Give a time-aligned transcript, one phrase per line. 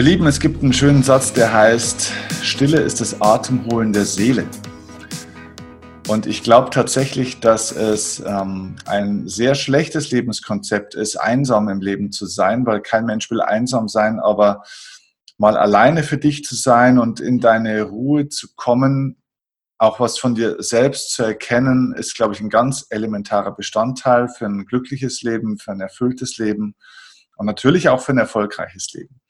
[0.00, 2.10] Ihr Lieben, es gibt einen schönen Satz, der heißt,
[2.40, 4.46] Stille ist das Atemholen der Seele.
[6.08, 12.12] Und ich glaube tatsächlich, dass es ähm, ein sehr schlechtes Lebenskonzept ist, einsam im Leben
[12.12, 14.62] zu sein, weil kein Mensch will einsam sein, aber
[15.36, 19.22] mal alleine für dich zu sein und in deine Ruhe zu kommen,
[19.76, 24.46] auch was von dir selbst zu erkennen, ist, glaube ich, ein ganz elementarer Bestandteil für
[24.46, 26.74] ein glückliches Leben, für ein erfülltes Leben
[27.36, 29.20] und natürlich auch für ein erfolgreiches Leben.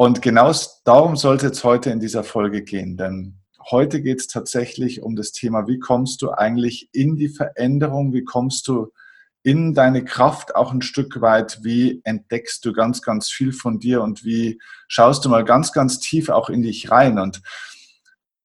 [0.00, 0.50] Und genau
[0.86, 3.38] darum sollte es heute in dieser Folge gehen, denn
[3.70, 8.24] heute geht es tatsächlich um das Thema, wie kommst du eigentlich in die Veränderung, wie
[8.24, 8.94] kommst du
[9.42, 14.00] in deine Kraft auch ein Stück weit, wie entdeckst du ganz, ganz viel von dir
[14.00, 17.18] und wie schaust du mal ganz, ganz tief auch in dich rein.
[17.18, 17.42] Und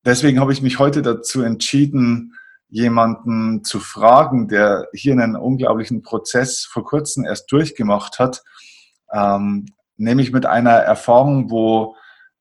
[0.04, 2.34] deswegen habe ich mich heute dazu entschieden,
[2.68, 8.44] jemanden zu fragen, der hier einen unglaublichen Prozess vor kurzem erst durchgemacht hat,
[9.14, 9.68] ähm,
[9.98, 11.96] nämlich mit einer Erfahrung, wo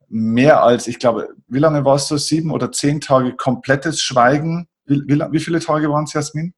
[0.08, 2.16] mehr als, ich glaube, wie lange warst du?
[2.18, 4.68] Sieben oder zehn Tage komplettes Schweigen.
[4.86, 6.54] Wie, wie, wie viele Tage waren es, Jasmin?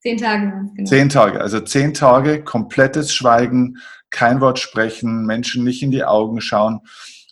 [0.00, 0.88] Zehn Tage genau.
[0.88, 3.76] Zehn Tage, also zehn Tage komplettes Schweigen,
[4.10, 6.80] kein Wort sprechen, Menschen nicht in die Augen schauen.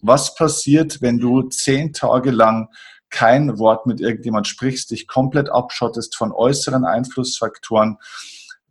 [0.03, 2.69] Was passiert, wenn du zehn Tage lang
[3.11, 7.99] kein Wort mit irgendjemand sprichst, dich komplett abschottest von äußeren Einflussfaktoren?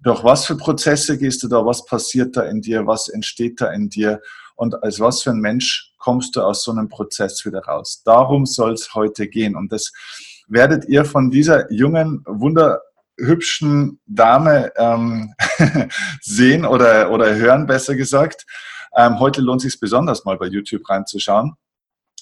[0.01, 3.71] Durch was für Prozesse gehst du da, was passiert da in dir, was entsteht da
[3.71, 4.21] in dir?
[4.55, 8.01] Und als was für ein Mensch kommst du aus so einem Prozess wieder raus.
[8.05, 9.55] Darum soll es heute gehen.
[9.55, 9.91] Und das
[10.47, 15.33] werdet ihr von dieser jungen, wunderhübschen Dame ähm,
[16.21, 18.45] sehen oder, oder hören, besser gesagt.
[18.95, 21.55] Ähm, heute lohnt es sich besonders mal bei YouTube reinzuschauen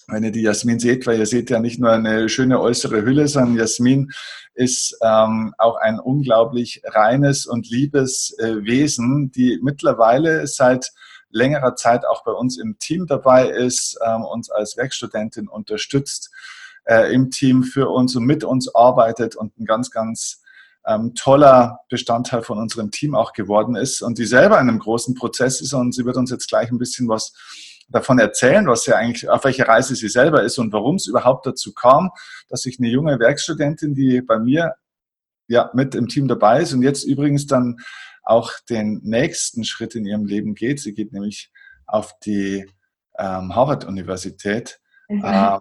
[0.07, 3.27] wenn ihr die Jasmin seht, weil ihr seht ja nicht nur eine schöne äußere Hülle,
[3.27, 4.11] sondern Jasmin
[4.53, 10.91] ist ähm, auch ein unglaublich reines und liebes äh, Wesen, die mittlerweile seit
[11.29, 16.31] längerer Zeit auch bei uns im Team dabei ist, ähm, uns als Werkstudentin unterstützt,
[16.85, 20.41] äh, im Team für uns und mit uns arbeitet und ein ganz, ganz
[20.85, 24.01] ähm, toller Bestandteil von unserem Team auch geworden ist.
[24.01, 26.77] Und die selber in einem großen Prozess ist und sie wird uns jetzt gleich ein
[26.77, 27.33] bisschen was
[27.89, 31.45] davon erzählen, was sie eigentlich, auf welcher Reise sie selber ist und warum es überhaupt
[31.45, 32.11] dazu kam,
[32.49, 34.75] dass sich eine junge Werkstudentin, die bei mir
[35.47, 37.77] ja mit im Team dabei ist und jetzt übrigens dann
[38.23, 40.81] auch den nächsten Schritt in ihrem Leben geht.
[40.81, 41.49] Sie geht nämlich
[41.85, 42.69] auf die
[43.17, 44.79] ähm, Harvard-Universität.
[45.07, 45.23] Mhm.
[45.25, 45.59] Ähm,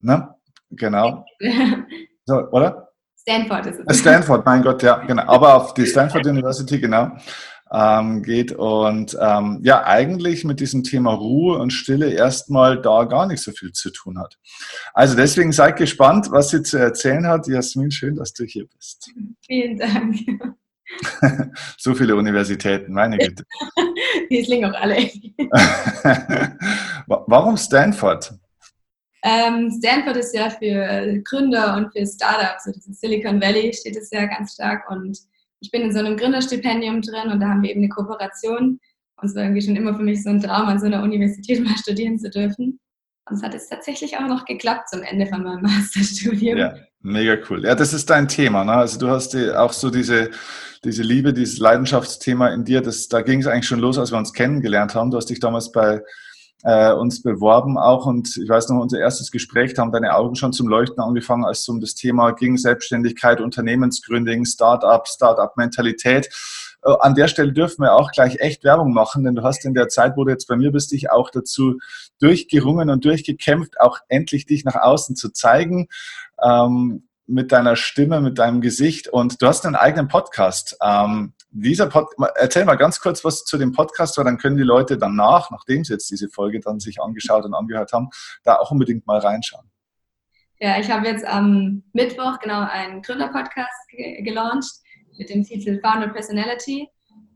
[0.00, 0.34] ne?
[0.70, 1.24] Genau.
[2.28, 2.88] So, oder?
[3.16, 3.98] Stanford ist es.
[4.00, 5.22] Stanford, mein Gott, ja, genau.
[5.28, 7.16] Aber auf die Stanford University, genau
[7.72, 13.26] ähm, geht und ähm, ja, eigentlich mit diesem Thema Ruhe und Stille erstmal da gar
[13.26, 14.38] nicht so viel zu tun hat.
[14.94, 17.48] Also deswegen seid gespannt, was sie zu erzählen hat.
[17.48, 19.10] Jasmin, schön, dass du hier bist.
[19.44, 20.16] Vielen Dank.
[21.76, 23.44] so viele Universitäten, meine Güte.
[24.30, 24.96] Die klingen auch alle.
[27.06, 28.32] Warum Stanford?
[29.24, 34.26] Ähm, Stanford ist ja für Gründer und für Startups, also Silicon Valley steht es ja
[34.26, 35.18] ganz stark und
[35.60, 38.78] ich bin in so einem Gründerstipendium drin und da haben wir eben eine Kooperation.
[39.18, 41.60] Und es war irgendwie schon immer für mich so ein Traum, an so einer Universität
[41.64, 42.78] mal studieren zu dürfen.
[43.28, 46.58] Und es hat jetzt tatsächlich auch noch geklappt zum Ende von meinem Masterstudium.
[46.58, 47.64] Ja, mega cool.
[47.64, 48.64] Ja, das ist dein Thema.
[48.64, 48.72] Ne?
[48.72, 50.30] Also du hast die, auch so diese,
[50.84, 52.82] diese Liebe, dieses Leidenschaftsthema in dir.
[52.82, 55.10] Das, da ging es eigentlich schon los, als wir uns kennengelernt haben.
[55.10, 56.02] Du hast dich damals bei
[56.62, 60.34] äh, uns beworben auch und ich weiß noch, unser erstes Gespräch, da haben deine Augen
[60.34, 66.28] schon zum Leuchten angefangen, als es um das Thema ging, Selbstständigkeit, Unternehmensgründing, Startup, Startup-Mentalität.
[66.82, 69.74] Äh, an der Stelle dürfen wir auch gleich echt Werbung machen, denn du hast in
[69.74, 71.78] der Zeit, wo du jetzt bei mir bist, dich auch dazu
[72.20, 75.88] durchgerungen und durchgekämpft, auch endlich dich nach außen zu zeigen.
[76.42, 80.76] Ähm, mit deiner Stimme, mit deinem Gesicht und du hast einen eigenen Podcast.
[80.80, 84.62] Ähm, dieser Pod erzähl mal ganz kurz was zu dem Podcast, weil dann können die
[84.62, 88.10] Leute danach, nachdem sie jetzt diese Folge dann sich angeschaut und angehört haben,
[88.44, 89.70] da auch unbedingt mal reinschauen.
[90.58, 94.70] Ja, ich habe jetzt am Mittwoch genau einen Gründer-Podcast ge gelauncht
[95.18, 96.88] mit dem Titel Founder Personality,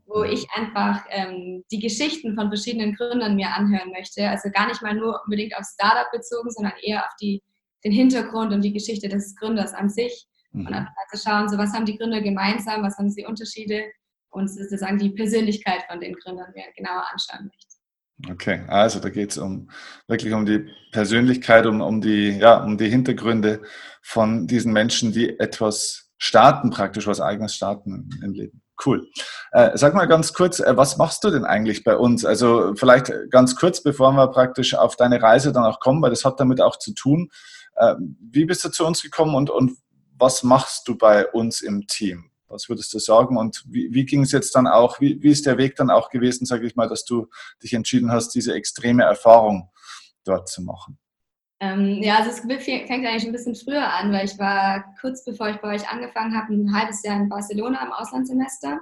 [0.05, 4.27] wo ich einfach ähm, die Geschichten von verschiedenen Gründern mir anhören möchte.
[4.29, 7.41] Also gar nicht mal nur unbedingt auf Startup bezogen, sondern eher auf die,
[7.83, 10.27] den Hintergrund und die Geschichte des Gründers an sich.
[10.51, 10.67] Mhm.
[10.67, 13.83] Und einfach zu schauen, so was haben die Gründer gemeinsam, was haben sie Unterschiede
[14.31, 17.71] und sozusagen die Persönlichkeit von den Gründern genauer anschauen möchte.
[18.29, 19.69] Okay, also da geht es um
[20.07, 23.61] wirklich um die Persönlichkeit, um, um, die, ja, um die Hintergründe
[24.01, 28.61] von diesen Menschen, die etwas starten, praktisch was eigenes starten im Leben.
[28.83, 29.07] Cool.
[29.51, 32.25] Äh, sag mal ganz kurz, äh, was machst du denn eigentlich bei uns?
[32.25, 36.25] Also vielleicht ganz kurz, bevor wir praktisch auf deine Reise dann auch kommen, weil das
[36.25, 37.29] hat damit auch zu tun.
[37.75, 37.95] Äh,
[38.31, 39.77] wie bist du zu uns gekommen und, und
[40.17, 42.30] was machst du bei uns im Team?
[42.51, 43.37] Was würdest du sagen?
[43.37, 46.09] Und wie, wie ging es jetzt dann auch, wie, wie ist der Weg dann auch
[46.09, 47.27] gewesen, sage ich mal, dass du
[47.63, 49.69] dich entschieden hast, diese extreme Erfahrung
[50.23, 50.97] dort zu machen?
[51.61, 55.49] Ähm, ja, also es fängt eigentlich ein bisschen früher an, weil ich war kurz bevor
[55.49, 58.79] ich bei euch angefangen habe, ein halbes Jahr in Barcelona im Auslandssemester.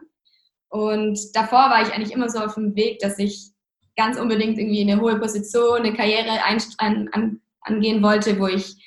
[0.69, 3.51] Und davor war ich eigentlich immer so auf dem Weg, dass ich
[3.97, 8.77] ganz unbedingt irgendwie eine hohe Position, eine Karriere an, an, angehen wollte, wo ich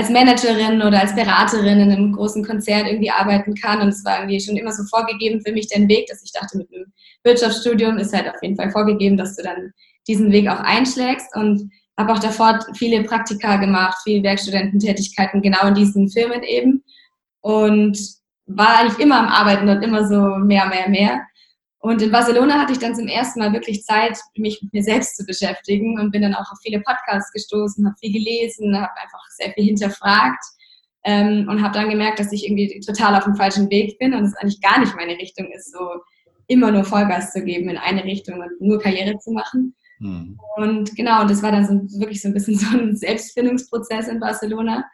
[0.00, 3.82] als Managerin oder als Beraterin in einem großen Konzert irgendwie arbeiten kann.
[3.82, 6.56] Und es war irgendwie schon immer so vorgegeben für mich den Weg, dass ich dachte,
[6.56, 6.86] mit einem
[7.22, 9.74] Wirtschaftsstudium ist halt auf jeden Fall vorgegeben, dass du dann
[10.08, 11.36] diesen Weg auch einschlägst.
[11.36, 16.82] Und habe auch davor viele Praktika gemacht, viele Werkstudententätigkeiten, genau in diesen Firmen eben.
[17.42, 17.98] Und
[18.46, 21.20] war eigentlich immer am Arbeiten und immer so mehr, mehr, mehr.
[21.80, 25.16] Und in Barcelona hatte ich dann zum ersten Mal wirklich Zeit, mich mit mir selbst
[25.16, 29.24] zu beschäftigen und bin dann auch auf viele Podcasts gestoßen, habe viel gelesen, habe einfach
[29.30, 30.44] sehr viel hinterfragt
[31.04, 34.24] ähm, und habe dann gemerkt, dass ich irgendwie total auf dem falschen Weg bin und
[34.24, 35.88] es eigentlich gar nicht meine Richtung ist, so
[36.48, 39.74] immer nur Vollgas zu geben in eine Richtung und nur Karriere zu machen.
[40.00, 40.38] Mhm.
[40.56, 44.20] Und genau, und das war dann so, wirklich so ein bisschen so ein Selbstfindungsprozess in
[44.20, 44.84] Barcelona.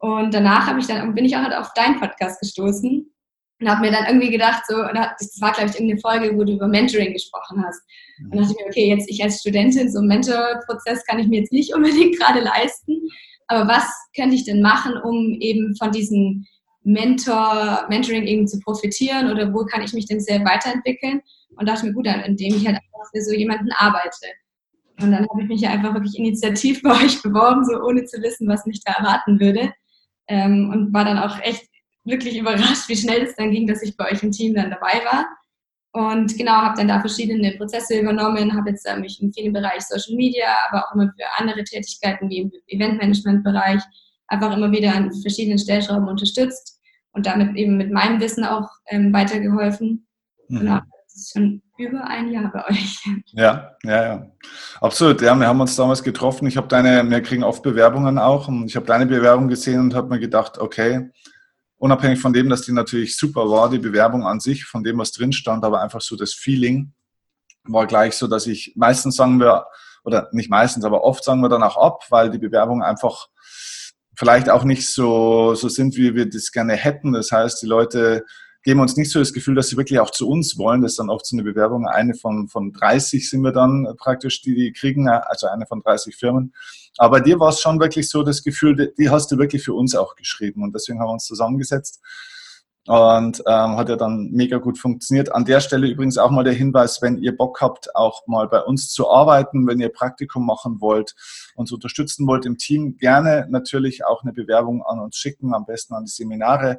[0.00, 3.13] Und danach habe ich dann, bin ich auch halt auf deinen Podcast gestoßen
[3.60, 6.54] und habe mir dann irgendwie gedacht, so, das war, glaube ich, irgendeine Folge, wo du
[6.54, 7.80] über Mentoring gesprochen hast.
[8.18, 11.28] Und dann dachte ich mir, okay, jetzt ich als Studentin, so einen Mentorprozess kann ich
[11.28, 13.00] mir jetzt nicht unbedingt gerade leisten.
[13.46, 13.86] Aber was
[14.16, 16.46] könnte ich denn machen, um eben von diesem
[16.82, 21.22] Mentor, Mentoring eben zu profitieren oder wo kann ich mich denn sehr weiterentwickeln?
[21.56, 24.26] Und dachte mir, gut, dann, indem ich halt einfach für so jemanden arbeite.
[25.00, 28.20] Und dann habe ich mich ja einfach wirklich initiativ bei euch beworben, so ohne zu
[28.22, 29.72] wissen, was mich da erwarten würde.
[30.26, 31.68] Ähm, und war dann auch echt
[32.04, 35.02] wirklich überrascht, wie schnell es dann ging, dass ich bei euch im Team dann dabei
[35.04, 35.26] war.
[35.92, 39.82] Und genau, habe dann da verschiedene Prozesse übernommen, habe jetzt äh, mich in vielen Bereich
[39.82, 43.80] Social Media, aber auch immer für andere Tätigkeiten wie im Eventmanagement-Bereich
[44.26, 46.80] einfach immer wieder an verschiedenen Stellschrauben unterstützt
[47.12, 50.06] und damit eben mit meinem Wissen auch ähm, weitergeholfen.
[50.48, 50.58] Mhm.
[50.58, 52.98] Genau, das ist schon über ein Jahr bei euch.
[53.32, 54.26] Ja, ja, ja.
[54.80, 55.20] Absolut.
[55.20, 56.46] Ja, wir haben uns damals getroffen.
[56.46, 59.94] Ich habe deine, wir kriegen oft Bewerbungen auch und ich habe deine Bewerbung gesehen und
[59.94, 61.10] habe mir gedacht, okay,
[61.84, 65.12] unabhängig von dem, dass die natürlich super war, die Bewerbung an sich, von dem, was
[65.12, 66.94] drin stand, aber einfach so das Feeling
[67.64, 69.66] war gleich so, dass ich meistens sagen wir,
[70.02, 73.28] oder nicht meistens, aber oft sagen wir dann auch ab, weil die Bewerbungen einfach
[74.16, 77.12] vielleicht auch nicht so, so sind, wie wir das gerne hätten.
[77.12, 78.24] Das heißt, die Leute
[78.64, 80.80] geben uns nicht so das Gefühl, dass sie wirklich auch zu uns wollen.
[80.80, 81.86] Das ist dann oft so eine Bewerbung.
[81.86, 86.16] Eine von, von 30 sind wir dann praktisch, die die kriegen, also eine von 30
[86.16, 86.54] Firmen.
[86.96, 89.94] Aber dir war es schon wirklich so das Gefühl, die hast du wirklich für uns
[89.94, 90.62] auch geschrieben.
[90.62, 92.00] Und deswegen haben wir uns zusammengesetzt.
[92.86, 95.32] Und ähm, hat ja dann mega gut funktioniert.
[95.32, 98.60] An der Stelle übrigens auch mal der Hinweis, wenn ihr Bock habt, auch mal bei
[98.60, 101.14] uns zu arbeiten, wenn ihr Praktikum machen wollt,
[101.54, 105.94] uns unterstützen wollt im Team, gerne natürlich auch eine Bewerbung an uns schicken, am besten
[105.94, 106.78] an die Seminare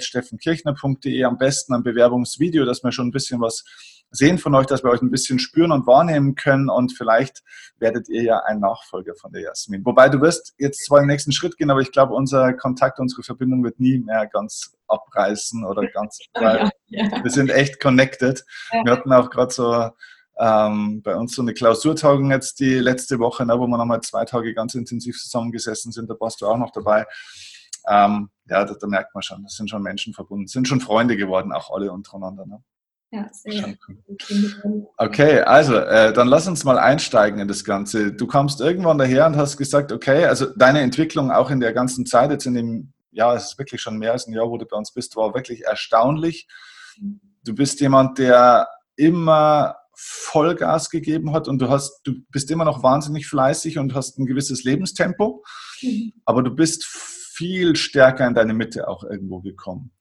[0.00, 3.64] steffenkirchner.de, am besten ein Bewerbungsvideo, dass wir schon ein bisschen was
[4.12, 7.42] sehen von euch, dass wir euch ein bisschen spüren und wahrnehmen können und vielleicht
[7.78, 9.84] werdet ihr ja ein Nachfolger von der Jasmin.
[9.84, 13.22] Wobei du wirst jetzt zwar im nächsten Schritt gehen, aber ich glaube, unser Kontakt, unsere
[13.22, 17.24] Verbindung wird nie mehr ganz abreißen oder ganz, ja, ja.
[17.24, 18.44] wir sind echt connected.
[18.72, 18.84] Ja.
[18.84, 19.90] Wir hatten auch gerade so
[20.38, 24.24] ähm, bei uns so eine Klausurtagung jetzt die letzte Woche, ne, wo wir nochmal zwei
[24.24, 27.06] Tage ganz intensiv zusammengesessen sind, da warst du auch noch dabei
[27.88, 31.16] ähm, ja, da, da, merkt man schon, das sind schon Menschen verbunden, sind schon Freunde
[31.16, 32.46] geworden, auch alle untereinander.
[32.46, 32.62] Ne?
[33.12, 33.76] Ja, sehr.
[33.86, 34.86] Cool.
[34.96, 38.12] Okay, also äh, dann lass uns mal einsteigen in das Ganze.
[38.12, 42.06] Du kamst irgendwann daher und hast gesagt, okay, also deine Entwicklung auch in der ganzen
[42.06, 44.64] Zeit, jetzt in dem, ja, es ist wirklich schon mehr als ein Jahr, wo du
[44.64, 46.48] bei uns bist, war wirklich erstaunlich.
[47.44, 52.82] Du bist jemand, der immer Vollgas gegeben hat und du hast, du bist immer noch
[52.82, 55.44] wahnsinnig fleißig und hast ein gewisses Lebenstempo,
[55.82, 56.14] mhm.
[56.24, 56.84] aber du bist
[57.34, 59.92] viel stärker in deine Mitte auch irgendwo gekommen.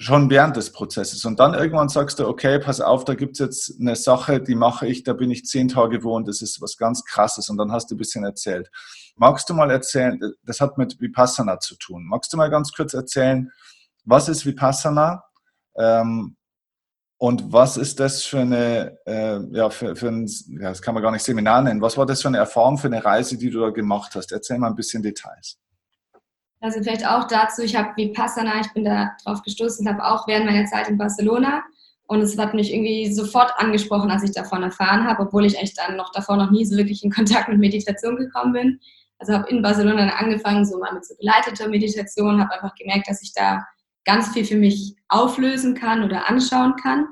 [0.00, 1.24] Schon während des Prozesses.
[1.24, 4.54] Und dann irgendwann sagst du, okay, pass auf, da gibt es jetzt eine Sache, die
[4.54, 7.48] mache ich, da bin ich zehn Tage wo und das ist was ganz Krasses.
[7.48, 8.70] Und dann hast du ein bisschen erzählt.
[9.16, 12.06] Magst du mal erzählen, das hat mit Vipassana zu tun.
[12.06, 13.50] Magst du mal ganz kurz erzählen,
[14.04, 15.24] was ist Vipassana?
[15.76, 16.36] Ähm,
[17.20, 20.28] und was ist das für eine, äh, ja, für, für ein,
[20.60, 21.82] ja, das kann man gar nicht Seminar nennen.
[21.82, 24.30] Was war das für eine Erfahrung, für eine Reise, die du da gemacht hast?
[24.30, 25.58] Erzähl mal ein bisschen Details.
[26.60, 30.46] Also vielleicht auch dazu, ich habe Vipassana, ich bin da drauf gestoßen, habe auch während
[30.46, 31.62] meiner Zeit in Barcelona
[32.08, 35.78] und es hat mich irgendwie sofort angesprochen, als ich davon erfahren habe, obwohl ich echt
[35.78, 38.80] dann noch davor noch nie so wirklich in Kontakt mit Meditation gekommen bin.
[39.18, 43.22] Also habe in Barcelona angefangen, so mal mit so geleiteter Meditation, habe einfach gemerkt, dass
[43.22, 43.64] ich da
[44.04, 47.08] ganz viel für mich auflösen kann oder anschauen kann.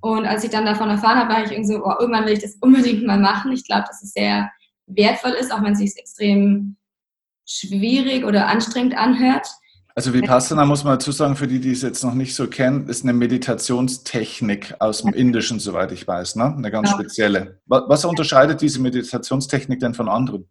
[0.00, 2.42] Und als ich dann davon erfahren habe, war ich irgendwie so, oh, irgendwann will ich
[2.42, 3.52] das unbedingt mal machen.
[3.52, 4.50] Ich glaube, dass es sehr
[4.86, 6.76] wertvoll ist, auch wenn es sich extrem
[7.46, 9.46] schwierig oder anstrengend anhört.
[9.96, 12.88] Also Vipassana muss man dazu sagen, für die, die es jetzt noch nicht so kennen,
[12.88, 16.52] ist eine Meditationstechnik aus dem Indischen, soweit ich weiß, ne?
[16.56, 16.96] Eine ganz ja.
[16.96, 17.60] spezielle.
[17.66, 20.48] Was unterscheidet diese Meditationstechnik denn von anderen?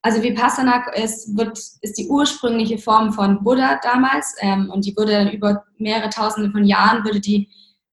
[0.00, 5.12] Also Vipassana ist, wird, ist die ursprüngliche Form von Buddha damals ähm, und die wurde
[5.12, 7.48] dann über mehrere Tausende von Jahren wurde die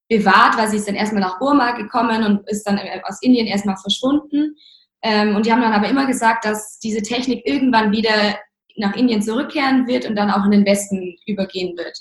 [0.10, 3.78] bewahrt, weil sie ist dann erstmal nach Burma gekommen und ist dann aus Indien erstmal
[3.78, 4.56] verschwunden.
[5.04, 8.38] Ähm, und die haben dann aber immer gesagt, dass diese Technik irgendwann wieder
[8.78, 11.98] nach Indien zurückkehren wird und dann auch in den Westen übergehen wird.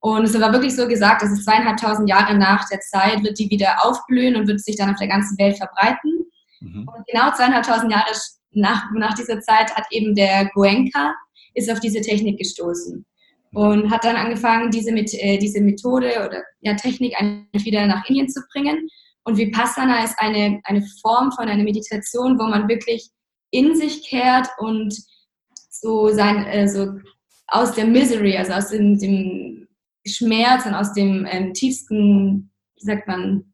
[0.00, 3.50] Und es war wirklich so gesagt, dass es zweieinhalbtausend Jahre nach der Zeit wird die
[3.50, 6.26] wieder aufblühen und wird sich dann auf der ganzen Welt verbreiten.
[6.60, 6.88] Mhm.
[6.88, 8.10] Und genau zweieinhalbtausend Jahre
[8.52, 11.14] nach, nach dieser Zeit hat eben der Goenka
[11.54, 13.04] ist auf diese Technik gestoßen
[13.52, 18.28] und hat dann angefangen, diese, äh, diese Methode oder ja, Technik eigentlich wieder nach Indien
[18.28, 18.88] zu bringen.
[19.24, 23.10] Und Vipassana ist eine, eine Form von einer Meditation, wo man wirklich
[23.50, 24.94] in sich kehrt und
[25.68, 26.98] so sein, äh, so
[27.46, 29.68] aus der Misery, also aus dem, dem
[30.06, 33.52] Schmerz und aus dem ähm, tiefsten, wie sagt man,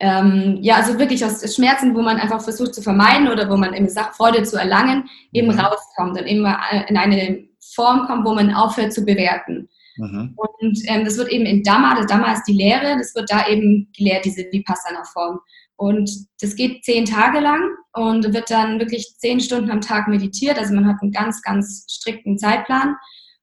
[0.00, 3.74] ähm, ja, also wirklich aus Schmerzen, wo man einfach versucht zu vermeiden oder wo man
[3.74, 5.60] eben Freude zu erlangen, eben mhm.
[5.60, 6.46] rauskommt und eben
[6.88, 9.68] in eine Form kommt, wo man aufhört zu bewerten.
[10.00, 10.34] Mhm.
[10.36, 13.46] Und ähm, das wird eben in Dhamma, das Dhamma ist die Lehre, das wird da
[13.48, 15.40] eben gelehrt, diese Vipassana-Form.
[15.76, 17.62] Und das geht zehn Tage lang
[17.94, 20.58] und wird dann wirklich zehn Stunden am Tag meditiert.
[20.58, 22.96] Also man hat einen ganz, ganz strikten Zeitplan.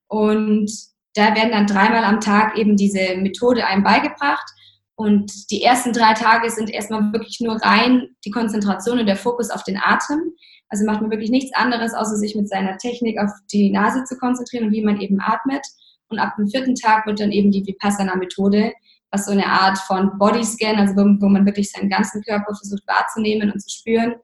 [0.08, 0.72] Und
[1.16, 4.48] da werden dann dreimal am Tag eben diese Methode einem beigebracht.
[4.96, 9.50] Und die ersten drei Tage sind erstmal wirklich nur rein die Konzentration und der Fokus
[9.50, 10.34] auf den Atem.
[10.70, 14.18] Also macht man wirklich nichts anderes, außer sich mit seiner Technik auf die Nase zu
[14.18, 15.66] konzentrieren und wie man eben atmet.
[16.10, 18.74] Und ab dem vierten Tag wird dann eben die Vipassana-Methode
[19.12, 22.84] was so eine Art von Bodyscan, also wo, wo, man wirklich seinen ganzen Körper versucht
[22.88, 24.16] wahrzunehmen und zu spüren,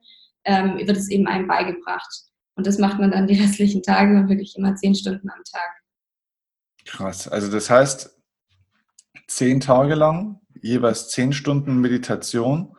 [0.44, 2.24] ähm, wird es eben einem beigebracht.
[2.56, 5.70] Und das macht man dann die restlichen Tage und wirklich immer zehn Stunden am Tag.
[6.84, 7.28] Krass.
[7.28, 8.20] Also das heißt,
[9.26, 12.76] zehn Tage lang, jeweils zehn Stunden Meditation.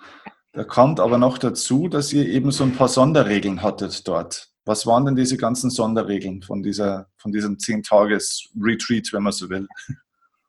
[0.54, 4.52] Da kommt aber noch dazu, dass ihr eben so ein paar Sonderregeln hattet dort.
[4.66, 9.68] Was waren denn diese ganzen Sonderregeln von, dieser, von diesem Zehn-Tages-Retreat, wenn man so will?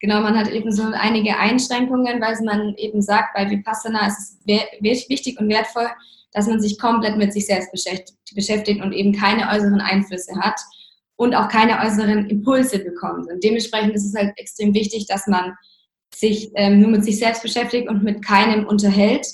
[0.00, 5.08] Genau, man hat eben so einige Einschränkungen, weil man eben sagt, bei Vipassana ist es
[5.08, 5.88] wichtig und wertvoll,
[6.32, 10.60] dass man sich komplett mit sich selbst beschäftigt und eben keine äußeren Einflüsse hat
[11.16, 13.30] und auch keine äußeren Impulse bekommt.
[13.30, 15.54] Und dementsprechend ist es halt extrem wichtig, dass man
[16.14, 19.26] sich ähm, nur mit sich selbst beschäftigt und mit keinem unterhält.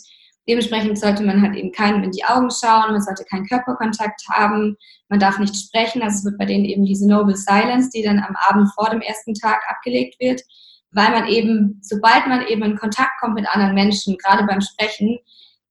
[0.49, 4.77] Dementsprechend sollte man halt eben keinem in die Augen schauen, man sollte keinen Körperkontakt haben,
[5.09, 6.03] man darf nicht sprechen.
[6.03, 9.01] Also es wird bei denen eben diese Noble Silence, die dann am Abend vor dem
[9.01, 10.43] ersten Tag abgelegt wird,
[10.91, 15.19] weil man eben, sobald man eben in Kontakt kommt mit anderen Menschen, gerade beim Sprechen,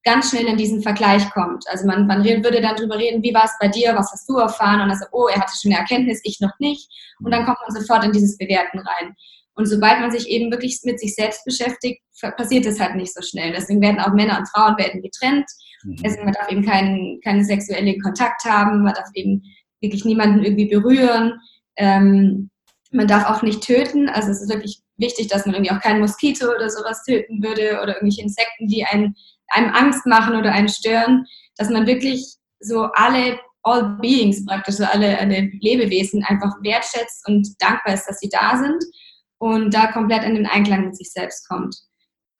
[0.03, 1.65] ganz schnell in diesen Vergleich kommt.
[1.69, 4.37] Also man, man würde dann drüber reden, wie war es bei dir, was hast du
[4.37, 4.81] erfahren?
[4.81, 6.89] Und dann so, oh, er hatte schon eine Erkenntnis, ich noch nicht.
[7.19, 9.15] Und dann kommt man sofort in dieses Bewerten rein.
[9.61, 12.01] Und sobald man sich eben wirklich mit sich selbst beschäftigt,
[12.35, 13.53] passiert es halt nicht so schnell.
[13.53, 15.45] Deswegen werden auch Männer und Frauen werden getrennt.
[15.83, 15.97] Mhm.
[16.03, 19.43] Deswegen man darf eben keinen, keinen sexuellen Kontakt haben, man darf eben
[19.79, 21.39] wirklich niemanden irgendwie berühren.
[21.75, 22.49] Ähm,
[22.89, 24.09] man darf auch nicht töten.
[24.09, 27.79] Also es ist wirklich wichtig, dass man irgendwie auch keinen Moskito oder sowas töten würde
[27.83, 29.13] oder irgendwelche Insekten, die einen,
[29.49, 31.27] einem Angst machen oder einen stören.
[31.57, 32.25] Dass man wirklich
[32.61, 38.17] so alle All Beings praktisch, so alle, alle Lebewesen einfach wertschätzt und dankbar ist, dass
[38.17, 38.83] sie da sind
[39.41, 41.75] und da komplett in den Einklang mit sich selbst kommt.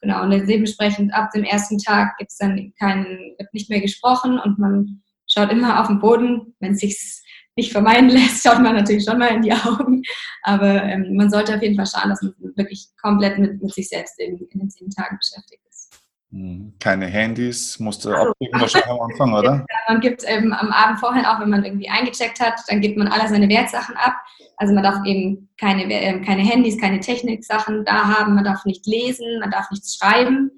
[0.02, 4.40] Genau, und dementsprechend ab dem ersten Tag gibt es dann keinen, wird nicht mehr gesprochen
[4.40, 6.56] und man schaut immer auf den Boden.
[6.60, 7.22] Wenn es sich
[7.56, 10.04] nicht vermeiden lässt, schaut man natürlich schon mal in die Augen.
[10.44, 13.90] Aber ähm, man sollte auf jeden Fall schauen, dass man wirklich komplett mit, mit sich
[13.90, 15.71] selbst in, in den zehn Tagen beschäftigt ist.
[16.32, 19.66] Hm, keine Handys, musste also, abgeben wahrscheinlich am Anfang, oder?
[19.90, 23.10] Man gibt eben am Abend vorher, auch wenn man irgendwie eingecheckt hat, dann gibt man
[23.10, 24.14] alle seine Wertsachen ab.
[24.56, 28.86] Also man darf eben keine, äh, keine Handys, keine Techniksachen da haben, man darf nicht
[28.86, 30.52] lesen, man darf nichts schreiben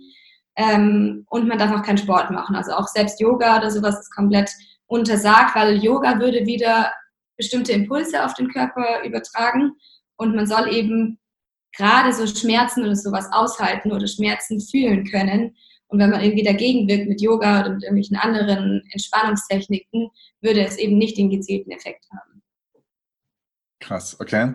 [0.58, 2.56] ähm, und man darf auch keinen Sport machen.
[2.56, 4.52] Also auch selbst Yoga oder sowas ist komplett
[4.88, 6.92] untersagt, weil Yoga würde wieder
[7.38, 9.72] bestimmte Impulse auf den Körper übertragen
[10.18, 11.18] und man soll eben
[11.74, 15.56] gerade so Schmerzen oder sowas aushalten oder Schmerzen fühlen können.
[15.88, 20.10] Und wenn man irgendwie dagegen wirkt mit Yoga oder mit irgendwelchen anderen Entspannungstechniken,
[20.42, 22.42] würde es eben nicht den gezielten Effekt haben.
[23.80, 24.54] Krass, okay.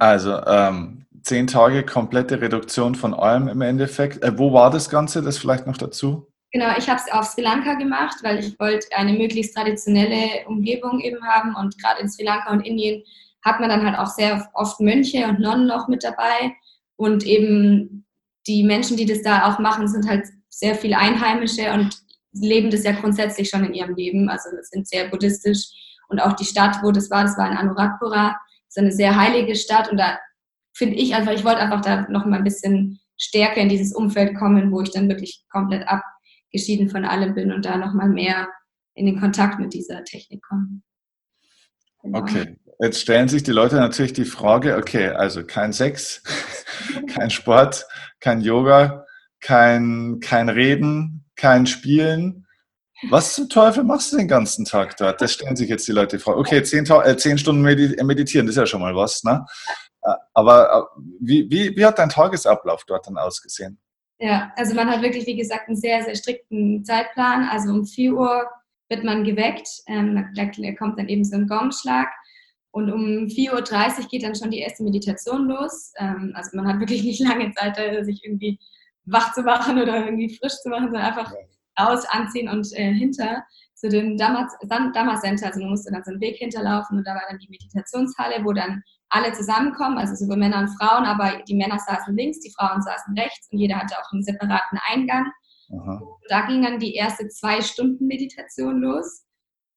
[0.00, 4.22] Also ähm, zehn Tage komplette Reduktion von allem im Endeffekt.
[4.22, 5.22] Äh, wo war das Ganze?
[5.22, 6.28] Das vielleicht noch dazu?
[6.52, 11.00] Genau, ich habe es auf Sri Lanka gemacht, weil ich wollte eine möglichst traditionelle Umgebung
[11.00, 11.54] eben haben.
[11.54, 13.02] Und gerade in Sri Lanka und Indien
[13.46, 16.52] hat man dann halt auch sehr oft Mönche und Nonnen noch mit dabei.
[16.96, 18.04] Und eben
[18.46, 21.96] die Menschen, die das da auch machen, sind halt sehr viele Einheimische und
[22.32, 24.28] leben das ja grundsätzlich schon in ihrem Leben.
[24.28, 25.68] Also sind sehr buddhistisch.
[26.08, 28.36] Und auch die Stadt, wo das war, das war in Anuradhapura
[28.68, 30.18] ist eine sehr heilige Stadt und da
[30.74, 34.36] finde ich einfach, ich wollte einfach da noch mal ein bisschen stärker in dieses Umfeld
[34.36, 38.48] kommen, wo ich dann wirklich komplett abgeschieden von allem bin und da noch mal mehr
[38.94, 40.82] in den Kontakt mit dieser Technik komme.
[42.02, 42.18] Genau.
[42.18, 46.22] Okay, jetzt stellen sich die Leute natürlich die Frage, okay, also kein Sex,
[47.14, 47.86] kein Sport,
[48.20, 49.06] kein Yoga,
[49.40, 52.46] kein, kein Reden, kein Spielen.
[53.10, 55.20] Was zum Teufel machst du den ganzen Tag dort?
[55.20, 56.38] Das stellen sich jetzt die Leute die Frage.
[56.38, 59.44] Okay, zehn, äh, zehn Stunden meditieren, das ist ja schon mal was, ne?
[60.02, 63.78] Äh, aber äh, wie, wie, wie hat dein Tagesablauf dort dann ausgesehen?
[64.18, 67.48] Ja, also man hat wirklich, wie gesagt, einen sehr, sehr strikten Zeitplan.
[67.50, 68.46] Also um 4 Uhr
[68.88, 72.08] wird man geweckt, ähm, da kommt dann eben so ein Gongschlag
[72.76, 75.94] und um 4.30 Uhr geht dann schon die erste Meditation los.
[75.96, 78.60] Ähm, also man hat wirklich nicht lange Zeit, sich irgendwie
[79.06, 81.32] wach zu machen oder irgendwie frisch zu machen, sondern einfach
[81.80, 83.42] raus, anziehen und äh, hinter
[83.74, 84.46] zu dem Dhamma,
[85.22, 85.46] Center.
[85.46, 88.52] Also man musste dann so einen Weg hinterlaufen und da war dann die Meditationshalle, wo
[88.52, 92.82] dann alle zusammenkommen, also sowohl Männer und Frauen, aber die Männer saßen links, die Frauen
[92.82, 95.32] saßen rechts und jeder hatte auch einen separaten Eingang.
[96.28, 99.25] Da ging dann die erste zwei Stunden Meditation los.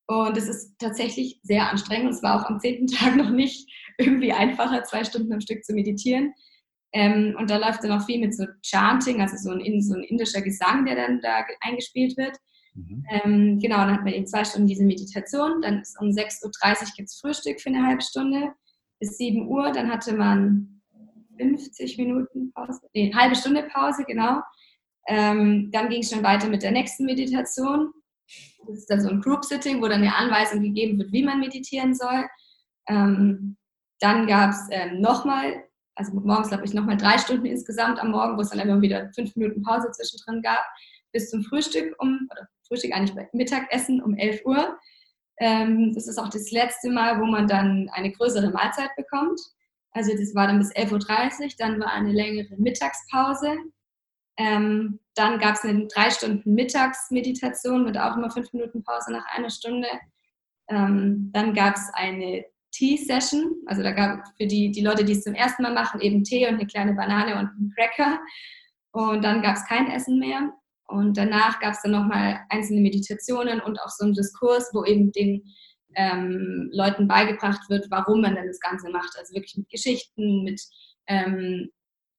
[0.09, 2.11] Und es ist tatsächlich sehr anstrengend.
[2.11, 5.73] Es war auch am zehnten Tag noch nicht irgendwie einfacher, zwei Stunden am Stück zu
[5.73, 6.33] meditieren.
[6.93, 10.01] Ähm, und da läuft dann auch viel mit so Chanting, also so ein, so ein
[10.01, 12.35] indischer Gesang, der dann da eingespielt wird.
[12.73, 13.05] Mhm.
[13.11, 15.61] Ähm, genau, dann hat man eben zwei Stunden diese Meditation.
[15.61, 18.53] Dann ist um 6.30 Uhr gibt es Frühstück für eine halbe Stunde.
[18.99, 20.81] Bis 7 Uhr, dann hatte man
[21.37, 24.41] 50 Minuten Pause, nee, halbe Stunde Pause, genau.
[25.07, 27.91] Ähm, dann ging es schon weiter mit der nächsten Meditation.
[28.67, 31.93] Das ist dann so ein Group-Sitting, wo dann eine Anweisung gegeben wird, wie man meditieren
[31.93, 32.25] soll.
[32.87, 33.57] Ähm,
[33.99, 35.63] dann gab es ähm, nochmal,
[35.95, 39.11] also morgens glaube ich nochmal drei Stunden insgesamt am Morgen, wo es dann immer wieder
[39.13, 40.63] fünf Minuten Pause zwischendrin gab,
[41.11, 44.77] bis zum Frühstück um, oder Frühstück eigentlich bei Mittagessen um 11 Uhr.
[45.37, 49.39] Ähm, das ist auch das letzte Mal, wo man dann eine größere Mahlzeit bekommt.
[49.91, 53.57] Also das war dann bis 11.30 Uhr, dann war eine längere Mittagspause
[54.39, 59.25] ähm, dann gab es eine drei Stunden Mittagsmeditation mit auch immer fünf Minuten Pause nach
[59.35, 59.87] einer Stunde.
[60.69, 65.23] Ähm, dann gab es eine Tea-Session, also da gab für die, die Leute, die es
[65.23, 68.19] zum ersten Mal machen, eben Tee und eine kleine Banane und einen Cracker.
[68.91, 70.53] Und dann gab es kein Essen mehr.
[70.87, 75.11] Und danach gab es dann nochmal einzelne Meditationen und auch so einen Diskurs, wo eben
[75.11, 75.43] den
[75.95, 79.17] ähm, Leuten beigebracht wird, warum man denn das Ganze macht.
[79.17, 80.61] Also wirklich mit Geschichten, mit
[81.07, 81.69] ähm,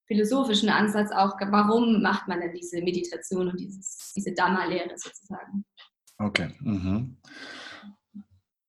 [0.05, 5.65] philosophischen Ansatz auch, warum macht man denn diese Meditation und dieses, diese Dhamma-Lehre sozusagen.
[6.17, 6.49] Okay.
[6.59, 7.17] Mhm.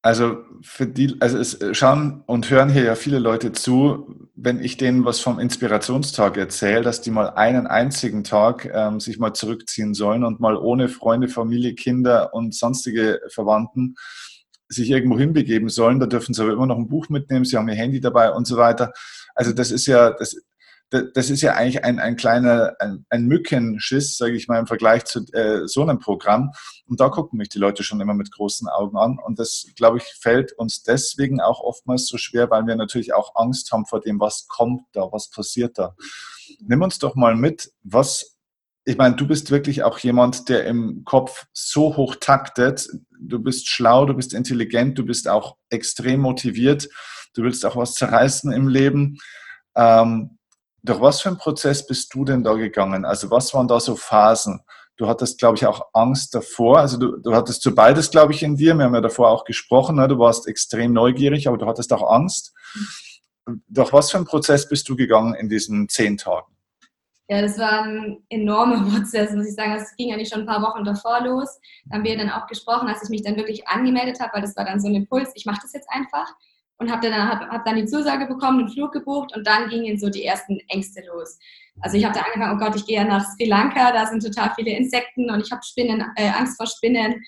[0.04, 4.76] Also für die, also es schauen und hören hier ja viele Leute zu, wenn ich
[4.76, 9.94] denen was vom Inspirationstag erzähle, dass die mal einen einzigen Tag ähm, sich mal zurückziehen
[9.94, 13.94] sollen und mal ohne Freunde, Familie, Kinder und sonstige Verwandten
[14.66, 16.00] sich irgendwo hinbegeben sollen.
[16.00, 18.44] Da dürfen sie aber immer noch ein Buch mitnehmen, sie haben ihr Handy dabei und
[18.44, 18.92] so weiter.
[19.36, 20.36] Also das ist ja, das,
[20.92, 25.04] das ist ja eigentlich ein, ein kleiner, ein, ein Mückenschiss, sage ich mal, im Vergleich
[25.04, 26.52] zu äh, so einem Programm.
[26.86, 29.18] Und da gucken mich die Leute schon immer mit großen Augen an.
[29.18, 33.34] Und das, glaube ich, fällt uns deswegen auch oftmals so schwer, weil wir natürlich auch
[33.36, 35.96] Angst haben vor dem, was kommt da, was passiert da.
[36.60, 38.36] Nimm uns doch mal mit, was,
[38.84, 42.86] ich meine, du bist wirklich auch jemand, der im Kopf so hoch taktet.
[43.18, 46.88] Du bist schlau, du bist intelligent, du bist auch extrem motiviert.
[47.32, 49.16] Du willst auch was zerreißen im Leben.
[49.74, 50.38] Ähm,
[50.82, 53.04] durch was für einen Prozess bist du denn da gegangen?
[53.04, 54.60] Also was waren da so Phasen?
[54.96, 56.78] Du hattest, glaube ich, auch Angst davor.
[56.78, 58.74] Also du, du hattest so beides, glaube ich, in dir.
[58.74, 59.96] Wir haben ja davor auch gesprochen.
[59.96, 60.06] Ne?
[60.06, 62.52] Du warst extrem neugierig, aber du hattest auch Angst.
[63.68, 66.52] Durch was für einen Prozess bist du gegangen in diesen zehn Tagen?
[67.28, 69.74] Ja, das war ein enormer Prozess, muss ich sagen.
[69.74, 71.48] Das ging eigentlich schon ein paar Wochen davor los.
[71.86, 74.56] Da haben wir dann auch gesprochen, als ich mich dann wirklich angemeldet habe, weil das
[74.56, 76.32] war dann so ein Impuls, ich mache das jetzt einfach
[76.82, 79.98] und habe dann, hab, hab dann die Zusage bekommen, einen Flug gebucht und dann gingen
[79.98, 81.38] so die ersten Ängste los.
[81.80, 84.22] Also ich habe da angefangen, oh Gott, ich gehe ja nach Sri Lanka, da sind
[84.22, 87.22] total viele Insekten und ich habe Spinnen, äh, Angst vor Spinnen.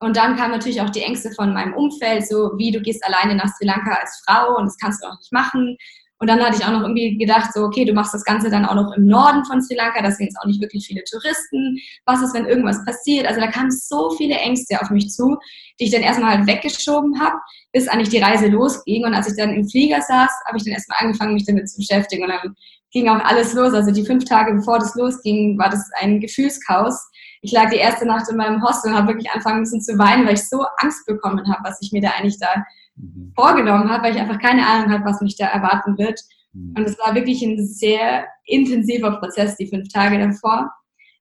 [0.00, 3.34] Und dann kamen natürlich auch die Ängste von meinem Umfeld, so wie du gehst alleine
[3.34, 5.76] nach Sri Lanka als Frau und das kannst du auch nicht machen.
[6.20, 8.64] Und dann hatte ich auch noch irgendwie gedacht, so, okay, du machst das Ganze dann
[8.64, 11.78] auch noch im Norden von Sri Lanka, da sind jetzt auch nicht wirklich viele Touristen.
[12.06, 13.26] Was ist, wenn irgendwas passiert?
[13.26, 15.36] Also da kamen so viele Ängste auf mich zu,
[15.78, 17.36] die ich dann erstmal halt weggeschoben habe,
[17.72, 19.04] bis eigentlich die Reise losging.
[19.04, 21.76] Und als ich dann im Flieger saß, habe ich dann erstmal angefangen, mich damit zu
[21.76, 22.24] beschäftigen.
[22.24, 22.56] Und dann
[22.90, 23.72] ging auch alles los.
[23.74, 27.08] Also die fünf Tage bevor das losging, war das ein Gefühlschaos.
[27.42, 30.26] Ich lag die erste Nacht in meinem Hostel und habe wirklich angefangen müssen zu weinen,
[30.26, 32.64] weil ich so Angst bekommen habe, was ich mir da eigentlich da
[32.98, 33.32] mhm.
[33.34, 36.20] vorgenommen habe, weil ich einfach keine Ahnung hatte, was mich da erwarten wird.
[36.52, 36.74] Mhm.
[36.76, 40.70] Und es war wirklich ein sehr intensiver Prozess, die fünf Tage davor.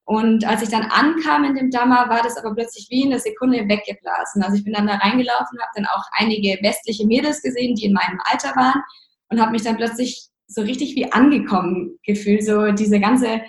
[0.05, 3.19] Und als ich dann ankam in dem Dhamma, war das aber plötzlich wie in einer
[3.19, 4.41] Sekunde weggeblasen.
[4.41, 7.93] Also ich bin dann da reingelaufen, habe dann auch einige westliche Mädels gesehen, die in
[7.93, 8.81] meinem Alter waren
[9.29, 12.45] und habe mich dann plötzlich so richtig wie angekommen gefühlt.
[12.45, 13.41] So diese ganze